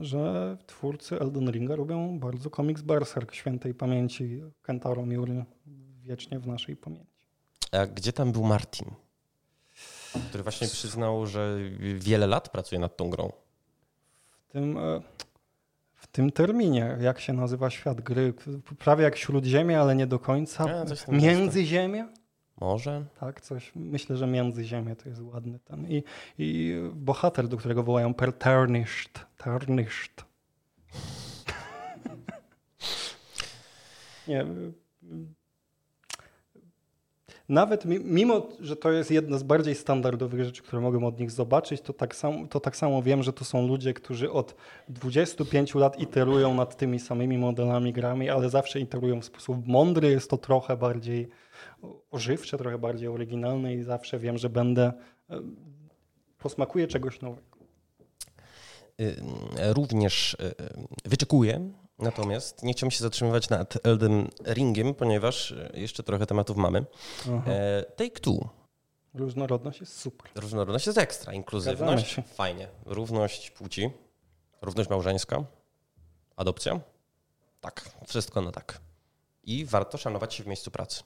[0.00, 5.44] Że twórcy Elden Ringa robią bardzo komiks Berserk świętej pamięci Kentaro Miury
[6.02, 7.26] wiecznie w naszej pamięci.
[7.72, 8.90] A gdzie tam był Martin?
[10.28, 11.58] Który właśnie przyznał, że
[11.98, 13.32] wiele lat pracuje nad tą grą.
[14.48, 15.00] W tym e,
[15.96, 18.34] w tym terminie, jak się nazywa świat gry,
[18.78, 20.68] prawie jak Śródziemie, ale nie do końca.
[20.68, 22.08] Ja, Międzyziemie?
[22.60, 23.04] Może.
[23.20, 23.72] Tak, coś.
[23.74, 25.90] Myślę, że Międzyziemie to jest ładny ten.
[25.90, 26.02] I,
[26.38, 29.26] i bohater, do którego wołają per Tarnished.
[29.36, 30.24] Tarnished.
[34.28, 34.46] nie,
[37.48, 41.80] nawet mimo, że to jest jedna z bardziej standardowych rzeczy, które mogę od nich zobaczyć,
[41.80, 44.54] to tak, sam, to tak samo wiem, że to są ludzie, którzy od
[44.88, 50.10] 25 lat iterują nad tymi samymi modelami grami, ale zawsze iterują w sposób mądry.
[50.10, 51.28] Jest to trochę bardziej
[52.10, 54.92] ożywcze, trochę bardziej oryginalne i zawsze wiem, że będę
[55.30, 55.40] e,
[56.38, 57.56] posmakuję czegoś nowego.
[59.00, 59.16] Y,
[59.72, 60.54] również y,
[61.04, 66.84] wyczekuję Natomiast nie chciałbym się zatrzymywać nad Elden Ringiem, ponieważ e, jeszcze trochę tematów mamy.
[67.46, 68.48] E, Take Two.
[69.14, 70.30] Różnorodność jest super.
[70.34, 71.32] Różnorodność jest ekstra.
[71.32, 72.68] Inkluzywność, fajnie.
[72.86, 73.90] Równość płci,
[74.62, 75.44] równość małżeńska,
[76.36, 76.80] adopcja.
[77.60, 78.80] Tak, wszystko na tak.
[79.44, 81.02] I warto szanować się w miejscu pracy.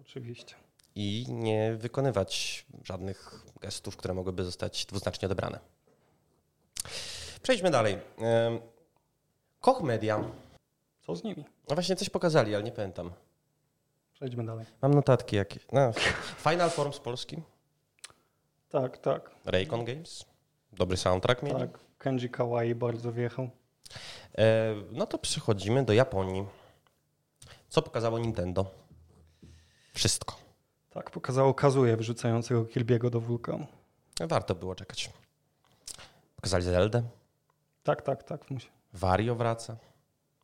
[0.00, 0.54] Oczywiście.
[0.94, 5.60] I nie wykonywać żadnych gestów, które mogłyby zostać dwuznacznie odebrane.
[7.42, 7.98] Przejdźmy dalej.
[9.64, 10.24] Koch Media.
[11.00, 11.44] Co z nimi?
[11.68, 13.10] No właśnie coś pokazali, ale nie pamiętam.
[14.12, 14.66] Przejdźmy dalej.
[14.82, 15.66] Mam notatki jakieś.
[15.72, 15.92] No.
[16.36, 17.42] Final Form z Polski.
[18.68, 19.30] Tak, tak.
[19.44, 20.24] Raycon Games.
[20.72, 21.58] Dobry soundtrack mieli.
[21.58, 23.50] Tak, Kenji Kawai bardzo wjechał.
[24.38, 26.46] E, no to przechodzimy do Japonii.
[27.68, 28.66] Co pokazało Nintendo?
[29.94, 30.36] Wszystko.
[30.90, 33.66] Tak, pokazało Kazuje wrzucającego Kirby'ego do wulkanu.
[34.20, 35.10] Warto było czekać.
[36.36, 37.02] Pokazali Zeldę.
[37.82, 38.50] Tak, tak, tak.
[38.50, 38.68] Musi.
[38.94, 39.76] Wario wraca.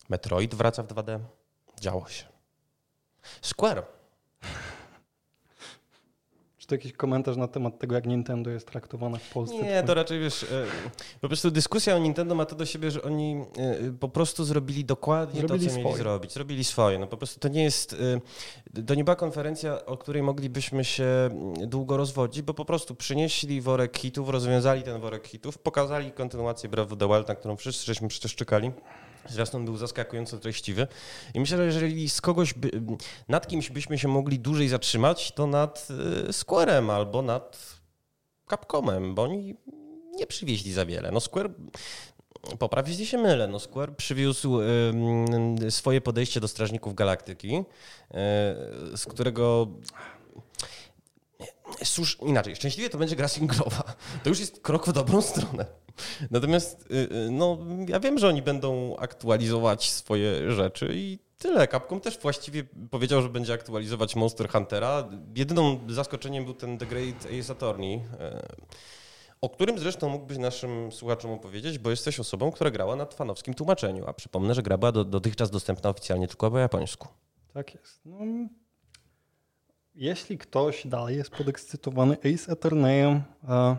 [0.08, 1.20] Metroid wraca w 2D.
[1.80, 2.24] Działo się.
[3.42, 3.99] Square.
[6.70, 9.62] To jakiś komentarz na temat tego, jak Nintendo jest traktowane w Polsce?
[9.62, 10.46] Nie, to raczej wiesz, e,
[11.20, 14.84] po prostu dyskusja o Nintendo ma to do siebie, że oni e, po prostu zrobili
[14.84, 16.02] dokładnie Zrobili to, co mieli swoje.
[16.02, 16.32] zrobić.
[16.32, 16.98] Zrobili swoje.
[16.98, 17.96] No po prostu to nie jest,
[18.76, 22.94] e, to nie była konferencja, o której moglibyśmy się mm, długo rozwodzić, bo po prostu
[22.94, 27.56] przynieśli worek hitów, rozwiązali ten worek hitów, pokazali kontynuację Breath of the Wild, na którą
[27.56, 28.72] wszyscy żeśmy przecież czekali.
[29.28, 30.86] Zwiastun był zaskakująco treściwy
[31.34, 32.70] i myślę, że jeżeli z kogoś, by,
[33.28, 35.88] nad kimś byśmy się mogli dłużej zatrzymać, to nad
[36.28, 37.80] e, Squarem albo nad
[38.50, 39.54] Capcomem, bo oni
[40.12, 41.10] nie przywieźli za wiele.
[41.10, 41.50] No Square,
[42.58, 44.58] popraw jeśli się mylę, no Square przywiózł
[45.70, 47.64] swoje podejście do Strażników Galaktyki, y,
[48.96, 49.68] z którego
[51.84, 53.82] Cóż, inaczej, szczęśliwie to będzie gra singlowa.
[54.22, 55.66] To już jest krok w dobrą stronę.
[56.30, 57.58] Natomiast, y, y, no,
[57.88, 61.68] ja wiem, że oni będą aktualizować swoje rzeczy i tyle.
[61.68, 65.08] Capcom też właściwie powiedział, że będzie aktualizować Monster Huntera.
[65.36, 68.00] Jedyną zaskoczeniem był ten The Great Ace Attorney, y,
[69.40, 74.06] o którym zresztą mógłbyś naszym słuchaczom opowiedzieć, bo jesteś osobą, która grała nad fanowskim tłumaczeniu.
[74.06, 77.08] A przypomnę, że gra była do, dotychczas dostępna oficjalnie tylko po japońsku.
[77.54, 78.00] Tak jest.
[78.04, 78.18] No,
[79.94, 83.76] jeśli ktoś dalej jest podekscytowany Ace Attorneyem, a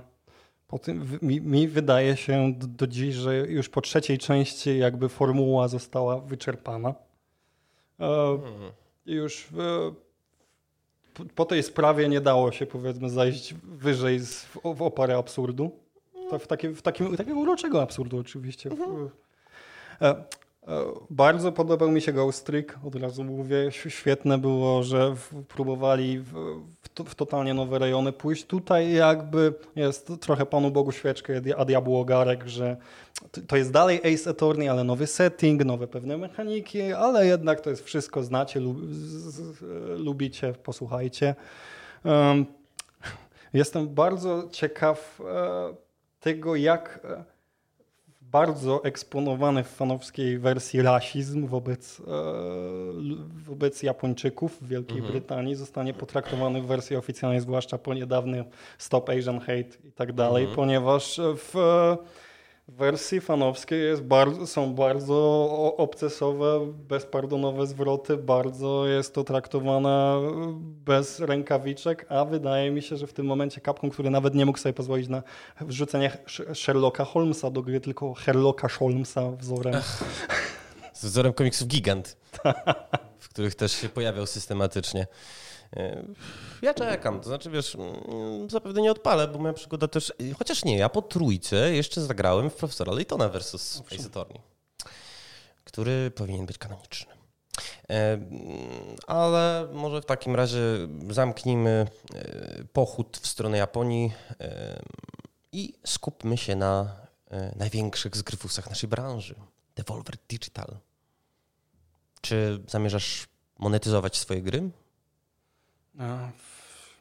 [0.72, 5.10] po tym mi, mi wydaje się do, do dziś, że już po trzeciej części jakby
[5.10, 6.94] formuła została wyczerpana.
[8.00, 8.40] E,
[9.06, 9.94] już e,
[11.14, 15.72] po, po tej sprawie nie dało się powiedzmy zajść wyżej z, w, w oparę absurdu.
[16.30, 18.70] To w, takim, w takim, takiego uroczego absurdu oczywiście.
[20.02, 20.24] E, e,
[21.10, 23.72] bardzo podobał mi się Ghost Trick, od razu mówię.
[23.72, 25.16] Świetne było, że
[25.48, 26.34] próbowali w,
[26.82, 28.46] w, to- w totalnie nowe rejony pójść.
[28.46, 32.78] Tutaj jakby jest trochę Panu Bogu świeczkę, a diabłu ogarek, że
[33.48, 37.86] to- jest dalej Ace Attorney, ale nowy setting, nowe pewne mechaniki, ale jednak to jest
[37.86, 38.78] wszystko, znacie, lub,
[39.98, 41.36] lubicie, posłuchajcie.
[42.06, 42.46] Um,
[43.54, 45.74] jestem bardzo ciekaw e,
[46.20, 47.24] tego, jak e,
[48.32, 52.04] bardzo eksponowany w fanowskiej wersji rasizm wobec, e,
[53.46, 55.12] wobec Japończyków w Wielkiej Mhm.
[55.14, 58.46] Brytanii zostanie potraktowany w wersji oficjalnej, zwłaszcza po niedawnym
[58.78, 60.56] Stop Asian Hate i tak dalej, Mhm.
[60.56, 61.56] ponieważ w
[62.78, 64.04] wersji fanowskiej jest
[64.46, 65.16] są bardzo
[65.78, 70.22] obcesowe, bezpardonowe zwroty, bardzo jest to traktowane
[70.62, 74.60] bez rękawiczek, a wydaje mi się, że w tym momencie Capcom, który nawet nie mógł
[74.60, 75.24] sobie pozwolić na
[75.62, 79.74] wrzucenie Sh- Sherlocka Holmesa do gry, tylko Sherlocka Holmesa wzorem.
[80.94, 82.18] Z wzorem komiksów Gigant,
[83.20, 85.08] w których też się pojawiał systematycznie.
[85.76, 86.04] E,
[86.62, 90.78] Ja czekam, to znaczy wiesz, mm, zapewne nie odpalę, bo moja przygoda też, chociaż nie,
[90.78, 94.42] ja po trójce jeszcze zagrałem w Profesora Laytona versus Ace Attorney,
[95.64, 97.14] który powinien być kanoniczny.
[97.90, 98.30] E, mm,
[99.08, 100.60] Ale może w takim razie
[101.10, 104.82] zamknijmy e, pochód w stronę Japonii e,
[105.52, 106.96] i skupmy się na
[107.32, 109.36] e, największych zgrywusach naszej branży.
[109.76, 110.78] Devolver Digital.
[112.22, 113.28] Czy zamierzasz
[113.60, 114.70] monetyzować swoje gry?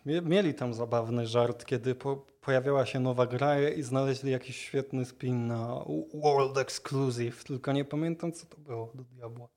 [0.06, 5.46] Mieli tam zabawny żart, kiedy po, pojawiała się nowa gra i znaleźli jakiś świetny spin
[5.46, 9.48] na World Exclusive, tylko nie pamiętam co to było do diabła.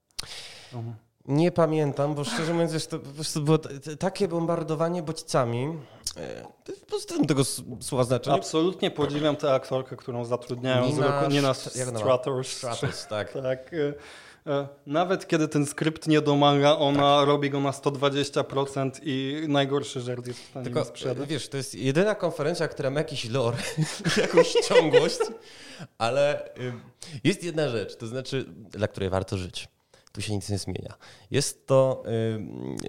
[0.76, 0.94] Um.
[1.26, 3.58] Nie pamiętam, bo szczerze mówiąc, wiesz, to po prostu było
[4.00, 5.78] takie bombardowanie bodźcami.
[6.18, 7.44] E, W pozytywnym tego
[7.82, 8.38] słowa znaczeniu.
[8.38, 11.54] Absolutnie podziwiam tę aktorkę, którą zatrudniają z Nina roku, Nina?
[11.54, 12.48] Stratos.
[12.48, 13.34] Stratos, tak.
[13.44, 13.72] Tak.
[14.48, 20.02] E, e, Nawet kiedy ten skrypt nie domaga, ona robi go na 120% i najgorszy
[20.02, 21.24] żart jest w stanie Tylko sprzedać.
[21.24, 23.58] e, wiesz, to jest jedyna konferencja, która ma jakiś lore,
[24.18, 25.20] jakąś ciągłość,
[25.98, 26.74] ale y,
[27.24, 29.68] jest jedna rzecz, to znaczy, dla której warto żyć.
[30.16, 30.94] Tu się nic nie zmienia.
[31.32, 32.04] Jest to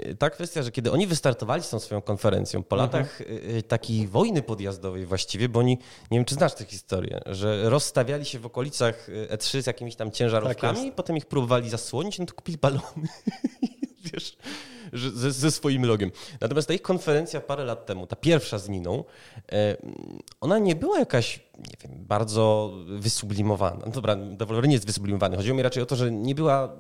[0.07, 4.09] y, ta kwestia, że kiedy oni wystartowali z tą swoją konferencją, po latach y, takiej
[4.09, 5.79] wojny podjazdowej właściwie, bo oni,
[6.11, 9.97] nie wiem czy znasz tę historię, że rozstawiali się w okolicach y, E3 z jakimiś
[9.97, 10.97] tam ciężarówkami, Tak jest.
[10.97, 12.83] potem ich próbowali zasłonić, no to kupili balony.
[14.13, 14.37] Wiesz,
[14.95, 16.11] ze, ze swoim logiem.
[16.41, 19.05] Natomiast ta ich konferencja parę lat temu, ta pierwsza z Niną,
[20.41, 23.83] ona nie była jakaś, nie wiem, bardzo wysublimowana.
[23.87, 25.37] No dobra, Devolver nie jest wysublimowany.
[25.37, 26.77] Chodziło mi raczej o to, że nie była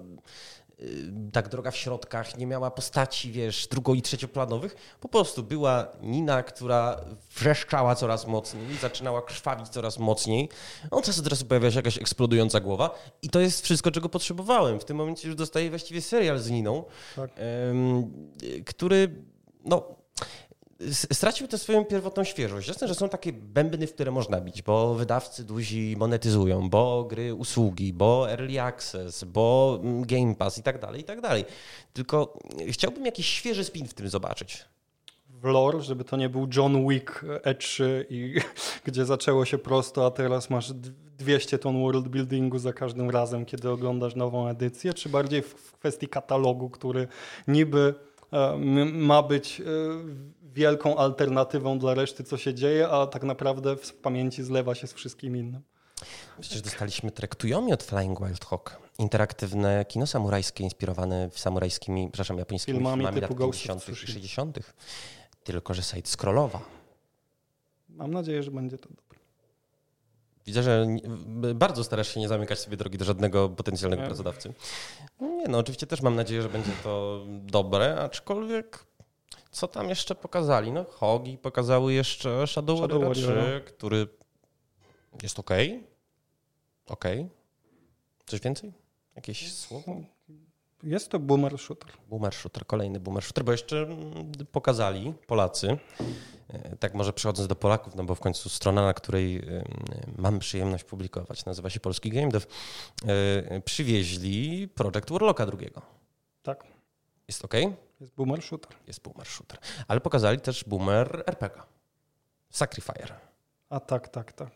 [1.32, 4.76] tak droga w środkach, nie miała postaci, wiesz, drugo- i trzecioplanowych.
[5.00, 7.00] Po prostu była Nina, która
[7.37, 10.48] wrzeszczała coraz mocniej, zaczynała krwawić coraz mocniej.
[10.90, 14.80] Od czasu do czasu pojawia się jakaś eksplodująca głowa i to jest wszystko, czego potrzebowałem.
[14.80, 16.84] W tym momencie już dostaję właściwie serial z Niną,
[17.16, 17.30] Tak.
[18.66, 19.24] który,
[19.64, 19.82] no,
[21.12, 22.68] stracił tę swoją pierwotną świeżość.
[22.68, 27.34] Jasne, że są takie bębny, w które można bić, bo wydawcy duzi monetyzują, bo gry
[27.34, 31.44] usługi, bo early access, bo mm, Game Pass i tak dalej, i tak dalej.
[31.92, 34.64] Tylko chciałbym jakiś świeży spin w tym zobaczyć
[35.44, 38.34] w lore, żeby to nie był John Wick E3, i,
[38.87, 40.72] gdzie zaczęło się prosto, a teraz masz
[41.18, 46.08] 200 ton world buildingu za każdym razem, kiedy oglądasz nową edycję, czy bardziej w kwestii
[46.08, 47.08] katalogu, który
[47.48, 47.94] niby
[48.32, 48.56] e,
[48.92, 49.64] ma być e,
[50.54, 54.92] wielką alternatywą dla reszty, co się dzieje, a tak naprawdę w pamięci zlewa się z
[54.92, 55.62] wszystkim innym.
[56.40, 58.78] Przecież dostaliśmy Trektuyomi od Flying Wild Hawk.
[58.98, 63.88] Interaktywne kino samurajskie inspirowane samurajskimi, przepraszam, japońskimi filmami, filmami lat 50.
[63.88, 64.58] i 60
[65.44, 66.60] tylko że site scrollowa.
[67.88, 69.18] Mam nadzieję, że będzie to dobre.
[70.46, 70.86] Widzę, że
[71.54, 74.08] bardzo starasz się nie zamykać sobie drogi do żadnego potencjalnego nie.
[74.08, 74.52] pracodawcy.
[75.20, 78.86] Nie, no oczywiście też mam nadzieję, że będzie to dobre, aczkolwiek
[79.54, 80.72] co tam jeszcze pokazali?
[80.72, 84.08] No Hogi pokazały jeszcze Shadow, Shadow Warrior 3, który
[85.22, 85.50] jest ok.
[86.86, 87.04] Ok.
[88.26, 88.72] Coś więcej?
[89.16, 89.96] Jakieś słowo?
[90.82, 91.90] Jest to boomer shooter.
[92.08, 95.78] Boomer shooter, kolejny boomer shooter, bo jeszcze mm, pokazali Polacy,
[96.48, 99.42] e, tak może przechodząc do Polaków, no bo w końcu strona, na której
[100.18, 102.46] mam przyjemność publikować, nazywa się Polski Game Dev,
[103.06, 105.82] e, przywieźli Project Warlocka drugiego.
[106.42, 106.64] Tak.
[107.28, 107.54] Jest ok?
[108.00, 108.72] Jest boomer shooter.
[108.87, 109.59] Jest boomer shooter.
[109.88, 111.62] Ale pokazali też boomer RPG.
[112.50, 113.14] Sacrifier.
[113.70, 114.50] A tak, tak, tak.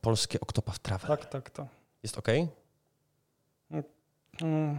[0.00, 1.08] Polskie Octopath Travel.
[1.08, 1.66] Tak, tak, tak.
[2.02, 2.28] Jest ok?
[3.70, 3.82] Mm.
[4.40, 4.78] Hmm?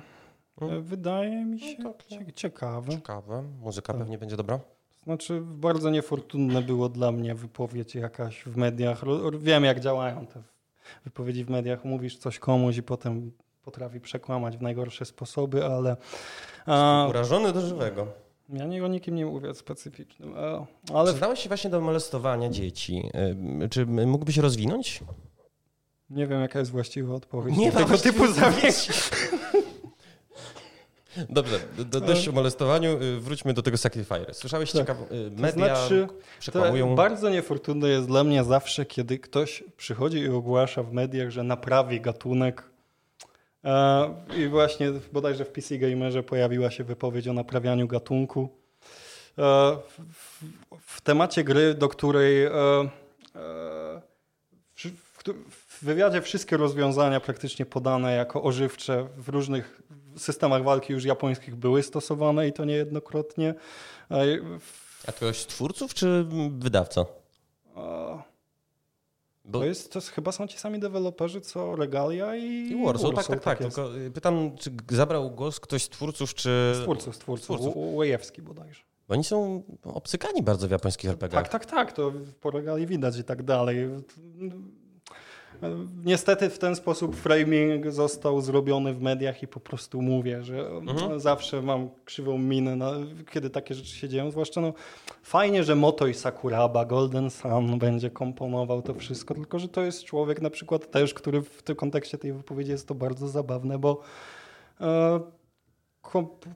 [0.81, 2.91] Wydaje mi się no tak, ciekawe.
[2.91, 3.43] Ciekawe.
[3.61, 4.01] Muzyka tak.
[4.01, 4.59] pewnie będzie dobra.
[5.03, 9.01] Znaczy, bardzo niefortunne było dla mnie wypowiedź jakaś w mediach.
[9.39, 10.43] Wiem, jak działają te
[11.05, 11.85] wypowiedzi w mediach.
[11.85, 13.31] Mówisz coś komuś i potem
[13.63, 15.97] potrafi przekłamać w najgorsze sposoby, ale.
[16.65, 18.07] A, Urażony do żywego.
[18.53, 20.33] Ja nie o nikim nie mówię specyficznym.
[20.93, 21.11] Ale...
[21.11, 23.09] Przyznałeś się właśnie do molestowania dzieci.
[23.69, 25.03] Czy mógłbyś rozwinąć?
[26.09, 27.57] Nie wiem, jaka jest właściwa odpowiedź.
[27.57, 28.89] Nie tego typu zawieć.
[31.29, 34.33] Dobrze, do, dość o molestowaniu, y, wróćmy do tego Sacrifier.
[34.33, 34.81] Słyszałeś tak.
[34.81, 36.07] ciekawe media to znaczy,
[36.39, 36.95] przekłamują...
[36.95, 42.01] bardzo niefortunne jest dla mnie zawsze, kiedy ktoś przychodzi i ogłasza w mediach, że naprawi
[42.01, 42.68] gatunek
[44.37, 48.49] i właśnie bodajże w PC Gamerze pojawiła się wypowiedź o naprawianiu gatunku.
[49.37, 49.77] E,
[50.81, 52.51] w, temacie gry, do której e,
[54.75, 59.81] w, wywiadzie wszystkie rozwiązania praktycznie podane jako ożywcze w różnych
[60.17, 63.53] systemach walki już japońskich były stosowane i to niejednokrotnie.
[65.07, 67.05] A to jest twórców czy wydawca?
[69.49, 69.59] Bo...
[69.59, 73.15] To, jest, to chyba są ci sami deweloperzy, co Regalia i, I Warsaw.
[73.15, 73.43] Tak, tak, tak.
[73.43, 76.49] tak tylko y, pytam, czy zabrał głos ktoś z twórców, czy...
[76.75, 77.59] Z twórców, z twórców.
[77.59, 77.73] twórców.
[77.75, 78.81] Łejewski bodajże.
[79.07, 81.35] Bo oni są obcykani bardzo w japońskich RPG.
[81.35, 81.93] Tak, tak, tak.
[81.93, 83.89] To po Regalii widać i tak dalej.
[86.05, 91.19] Niestety w ten sposób framing został zrobiony w mediach i po prostu mówię, że mhm.
[91.19, 92.77] zawsze mam krzywą minę,
[93.31, 94.31] kiedy takie rzeczy się dzieją.
[94.31, 94.73] Zwłaszcza no,
[95.23, 100.03] fajnie, że Moto i Sakuraba, Golden Sun będzie komponował to wszystko, tylko że to jest
[100.03, 104.01] człowiek na przykład też, który w tym kontekście tej wypowiedzi jest to bardzo zabawne, bo
[104.81, 105.19] e,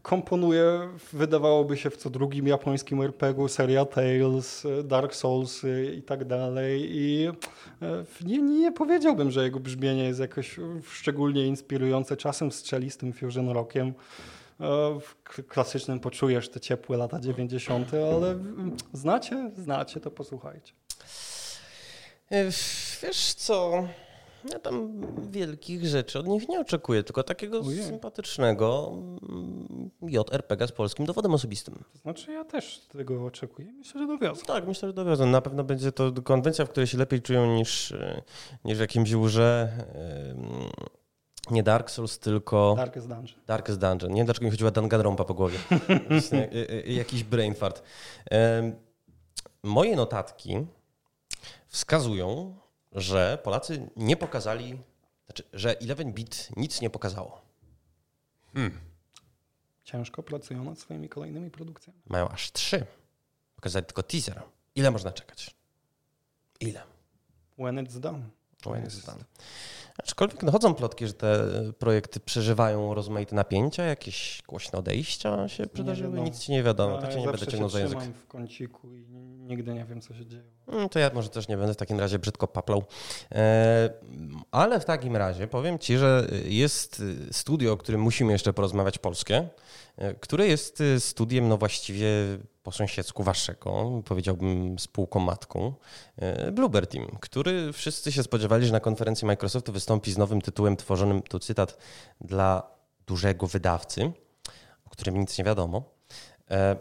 [0.02, 5.62] komponuje, wydawałoby się w co drugim japońskim RPG-u, seria Tales, Dark Souls
[5.98, 6.89] i tak dalej.
[6.92, 7.28] I
[7.82, 10.60] e, nie, nie powiedziałbym, że jego brzmienie jest jakoś
[10.92, 12.18] szczególnie inspirujące.
[12.18, 13.88] Czasem strzeli z tym Fusion Rockiem.
[13.88, 18.36] E, w klasycznym poczujesz te ciepłe lata 90., ale
[18.94, 19.52] znacie?
[19.58, 20.74] Znacie, to posłuchajcie.
[22.32, 22.46] E,
[23.04, 23.88] wiesz co?
[24.52, 25.02] Ja tam
[25.32, 27.84] wielkich rzeczy od nich nie oczekuję, tylko takiego Ojej.
[27.84, 28.92] sympatycznego
[29.30, 31.76] mm, JRPG z polskim dowodem osobistym.
[31.94, 33.72] To znaczy ja też tego oczekuję.
[33.72, 34.46] Myślę, że dowiozą.
[34.46, 35.26] Tak, myślę, że dowiozą.
[35.26, 38.22] Na pewno będzie to konwencja, w której się lepiej czują niż, e,
[38.66, 39.70] niż w jakimś urze.
[41.52, 42.74] Nie Dark Souls, tylko...
[42.78, 43.39] Darkest Dungeon.
[43.48, 44.12] Darkest Dungeon.
[44.12, 45.58] Nie wiem, dlaczego mi chodziła Danganronpa po głowie.
[46.34, 47.84] E, e, jakiś brain fart.
[49.64, 50.66] Moje notatki
[51.68, 52.56] wskazują,
[52.94, 54.80] że Polacy nie pokazali,
[55.26, 57.41] znaczy, że 11-bit nic nie pokazało.
[58.54, 58.80] Hmm.
[59.84, 62.00] Ciężko pracują nad swoimi kolejnymi produkcjami.
[62.06, 62.86] Mają aż trzy.
[63.56, 64.41] Pokazali tylko teaser.
[64.76, 65.56] Ile można czekać?
[66.60, 66.84] Ile?
[67.58, 68.30] When it's done.
[68.66, 69.24] When it's done.
[69.98, 76.39] Aczkolwiek dochodzą plotki, że te projekty przeżywają rozmaite napięcia, jakieś głośne odejścia się przydarzyły, nic
[76.39, 78.00] ci nie wiadomo, tak się nie będę ciągnął za język.
[78.00, 79.06] w kąciku i
[79.48, 80.44] nigdy nie wiem, co się dzieje.
[80.68, 82.84] Mm, to ja może też nie będę w takim razie brzydko paplał.
[83.32, 83.89] E,
[84.52, 89.48] ale w takim razie powiem ci, że jest studio, o którym musimy jeszcze porozmawiać, polskie,
[89.98, 92.08] e, które jest studiem no właściwie
[92.64, 95.74] po sąsiedzku waszego, powiedziałbym spółką matką,
[96.18, 100.78] e, Bluebird Team, który wszyscy się spodziewali, że na konferencji Microsoftu wystąpi z nowym tytułem
[100.78, 101.78] tworzonym, tu cytat,
[102.22, 102.64] dla
[103.07, 104.11] dużego wydawcy,
[104.86, 105.84] o którym nic nie wiadomo.
[106.51, 106.76] E,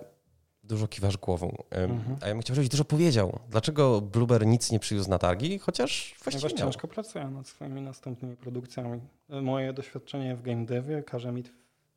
[0.64, 1.56] dużo kiwasz głową.
[1.70, 2.16] Mhm.
[2.20, 3.38] A ja bym chciał, żebyś dużo powiedział.
[3.50, 8.36] Dlaczego Bluebird nic nie przywiózł na targi, chociaż właściwie Ponieważ ciężko pracuję nad swoimi następnymi
[8.36, 9.00] produkcjami.
[9.28, 11.42] Moje doświadczenie w game devie każe mi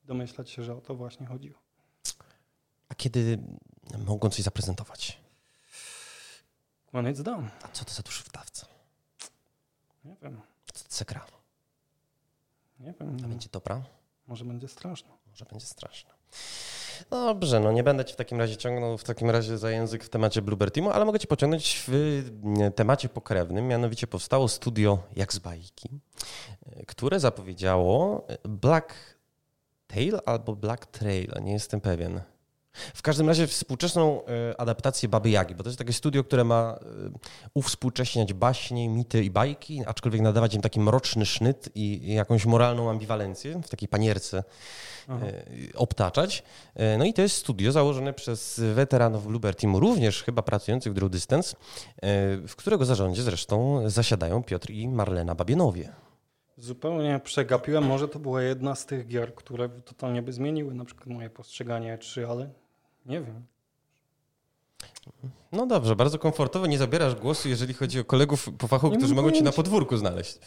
[0.04, 1.56] domyślać się, że o to właśnie chodziło.
[2.90, 3.38] A kiedy
[4.06, 5.18] mogą coś zaprezentować?
[6.94, 7.50] When it's done.
[7.64, 8.68] A co to za duży wydawca?
[10.06, 10.42] Nie wiem.
[10.74, 11.26] Co to za gra?
[12.80, 13.18] Nie wiem.
[13.24, 13.84] A będzie dobra?
[14.28, 15.10] Może będzie straszne.
[15.28, 16.16] Może będzie straszne.
[17.10, 20.10] Dobrze, no nie będę ci w takim razie ciągnął w takim razie za język w
[20.10, 22.32] temacie Bluebird Teamu, ale mogę ci pociągnąć w
[22.76, 23.68] temacie pokrewnym.
[23.68, 25.90] Mianowicie powstało studio jak z bajki,
[26.88, 28.94] które zapowiedziało Black
[29.88, 32.22] Tail albo Black Trail, nie jestem pewien.
[32.94, 36.80] W każdym razie współczesną e, adaptację Baby Jagi, bo to jest takie studio, które ma
[36.82, 36.86] e,
[37.54, 43.62] uwspółcześniać baśnie, mity i bajki, aczkolwiek nadawać im taki mroczny sznyt i jakąś moralną ambiwalencję
[43.64, 44.44] w takiej panierce
[45.08, 45.26] Aha.
[45.26, 46.44] E, obtaczać.
[46.98, 51.12] No i to jest studio założone przez weteranów Bluebird Teamu, również chyba pracujących w Drew
[51.12, 51.56] Distance,
[52.48, 55.94] w którego zarządzie zresztą zasiadają Piotr i Marlena Babienowie.
[56.58, 57.84] Zupełnie przegapiłem.
[57.84, 61.98] Może to była jedna z tych gier, które totalnie by zmieniły na przykład moje postrzeganie
[61.98, 62.50] 3, ale
[63.06, 63.46] nie wiem.
[65.52, 66.68] No dobrze, bardzo komfortowo.
[66.68, 69.98] Nie zabierasz głosu, jeżeli chodzi o kolegów po fachu, nie którzy mogą cię na podwórku
[69.98, 70.40] znaleźć.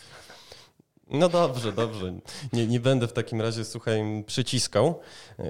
[1.11, 2.13] No dobrze, dobrze.
[2.53, 5.01] Nie, nie będę w takim razie, słuchaj, przyciskał,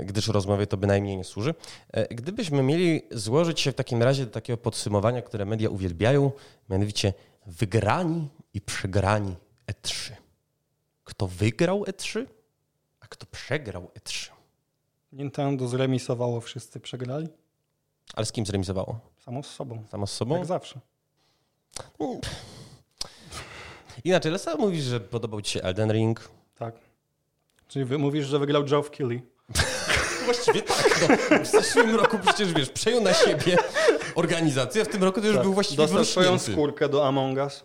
[0.04, 1.54] gdyż rozmowie to bynajmniej nie służy.
[1.92, 6.32] E, gdybyśmy mieli złożyć się w takim razie do takiego podsumowania, które media uwielbiają,
[6.70, 7.12] mianowicie
[7.46, 9.36] wygrani i przegrani
[9.72, 10.12] E3.
[11.04, 12.26] Kto wygrał E3,
[13.00, 14.37] a kto przegrał E3?
[15.12, 17.28] Nintendo zremisowało, wszyscy przegrali.
[18.14, 19.00] Ale z kim zremisowało?
[19.24, 19.84] Samo z sobą.
[19.90, 20.36] Samo z sobą?
[20.36, 20.80] Jak zawsze.
[24.04, 26.28] Inaczej, ale sam mówisz, że podobał ci się Elden Ring.
[26.54, 26.74] Tak.
[27.68, 29.22] Czyli wy mówisz, że wygrał Geoff Keighley.
[30.24, 31.08] Właściwie tak.
[31.30, 31.38] No.
[31.44, 33.56] W zeszłym roku przecież, wiesz, przejął na siebie
[34.14, 35.44] organizację, a w tym roku to już tak.
[35.44, 37.64] był właściwie Dostał swoją skórkę do Among Us.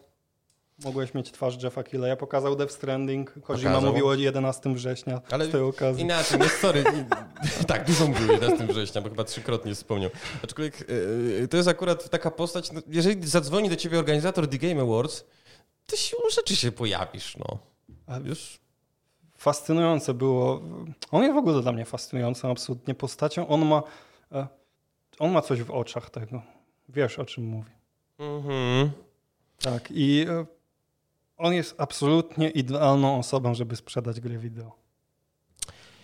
[0.83, 3.33] Mogłeś mieć twarz Jeffa Ja Pokazał Death Stranding.
[3.41, 6.03] Kojima mówił o 11 września Ale z tej okazji.
[6.03, 6.83] Inaczej, nie, sorry.
[7.67, 10.09] tak, dużo mówił 11 września, bo chyba trzykrotnie wspomniał.
[10.43, 14.81] Aczkolwiek yy, to jest akurat taka postać, no, jeżeli zadzwoni do ciebie organizator The Game
[14.81, 15.25] Awards,
[15.87, 17.59] to siłą rzeczy się pojawisz, no.
[18.25, 18.59] Już
[19.37, 20.61] fascynujące było.
[21.11, 23.47] On jest w ogóle dla mnie fascynującą absolutnie postacią.
[23.47, 23.83] On ma,
[24.31, 24.47] e,
[25.19, 26.41] on ma coś w oczach tego.
[26.89, 27.71] Wiesz, o czym mówię.
[28.19, 28.91] Mhm.
[29.61, 30.25] Tak, i
[31.37, 34.75] on jest absolutnie idealną osobą, żeby sprzedać grę wideo.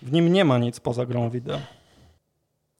[0.02, 1.60] W nim nie ma nic poza grą wideo.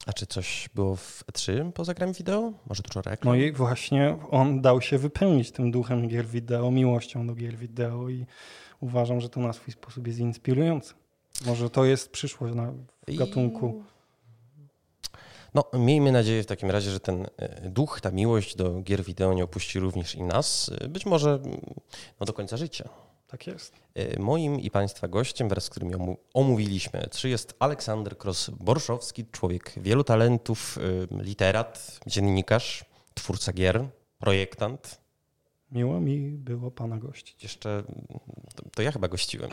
[0.06, 2.52] A czy coś było w E3 poza grą wideo?
[2.68, 3.34] Może dużo reklam?
[3.34, 8.08] No i właśnie on dał się wypełnić tym duchem gier wideo, miłością do gier wideo
[8.08, 8.26] i
[8.80, 10.94] uważam, że to na swój sposób jest inspirujące.
[11.46, 12.72] Może to jest przyszłość na,
[13.08, 13.84] w gatunku.
[15.54, 19.32] No, miejmy nadzieję w takim razie, że ten e, duch, ta miłość do gier wideo
[19.32, 21.60] nie opuści również i nas, e, być może mm,
[22.20, 22.88] no, do końca życia.
[23.26, 23.72] Tak jest.
[23.94, 30.04] E, moim i Państwa gościem, wraz z którym omówiliśmy trzy, jest Aleksander Kros-Borszowski, człowiek wielu
[30.04, 30.78] talentów,
[31.10, 32.84] literat, dziennikarz,
[33.14, 33.88] twórca gier,
[34.18, 35.00] projektant.
[35.72, 37.42] Miło mi było Pana gościć.
[37.42, 37.82] Jeszcze
[38.54, 39.50] to, to ja chyba gościłem.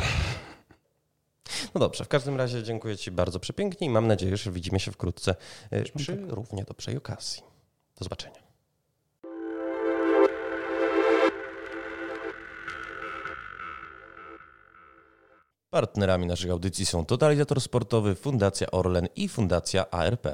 [1.75, 4.91] No dobrze, w każdym razie dziękuję Ci bardzo przepięknie i mam nadzieję, że widzimy się
[4.91, 5.35] wkrótce
[5.71, 7.43] e, przy równie dobrej okazji.
[7.97, 8.47] Do zobaczenia.
[15.69, 20.27] Partnerami naszych audycji są Totalizator Sportowy, Fundacja Orlen i Fundacja ARP.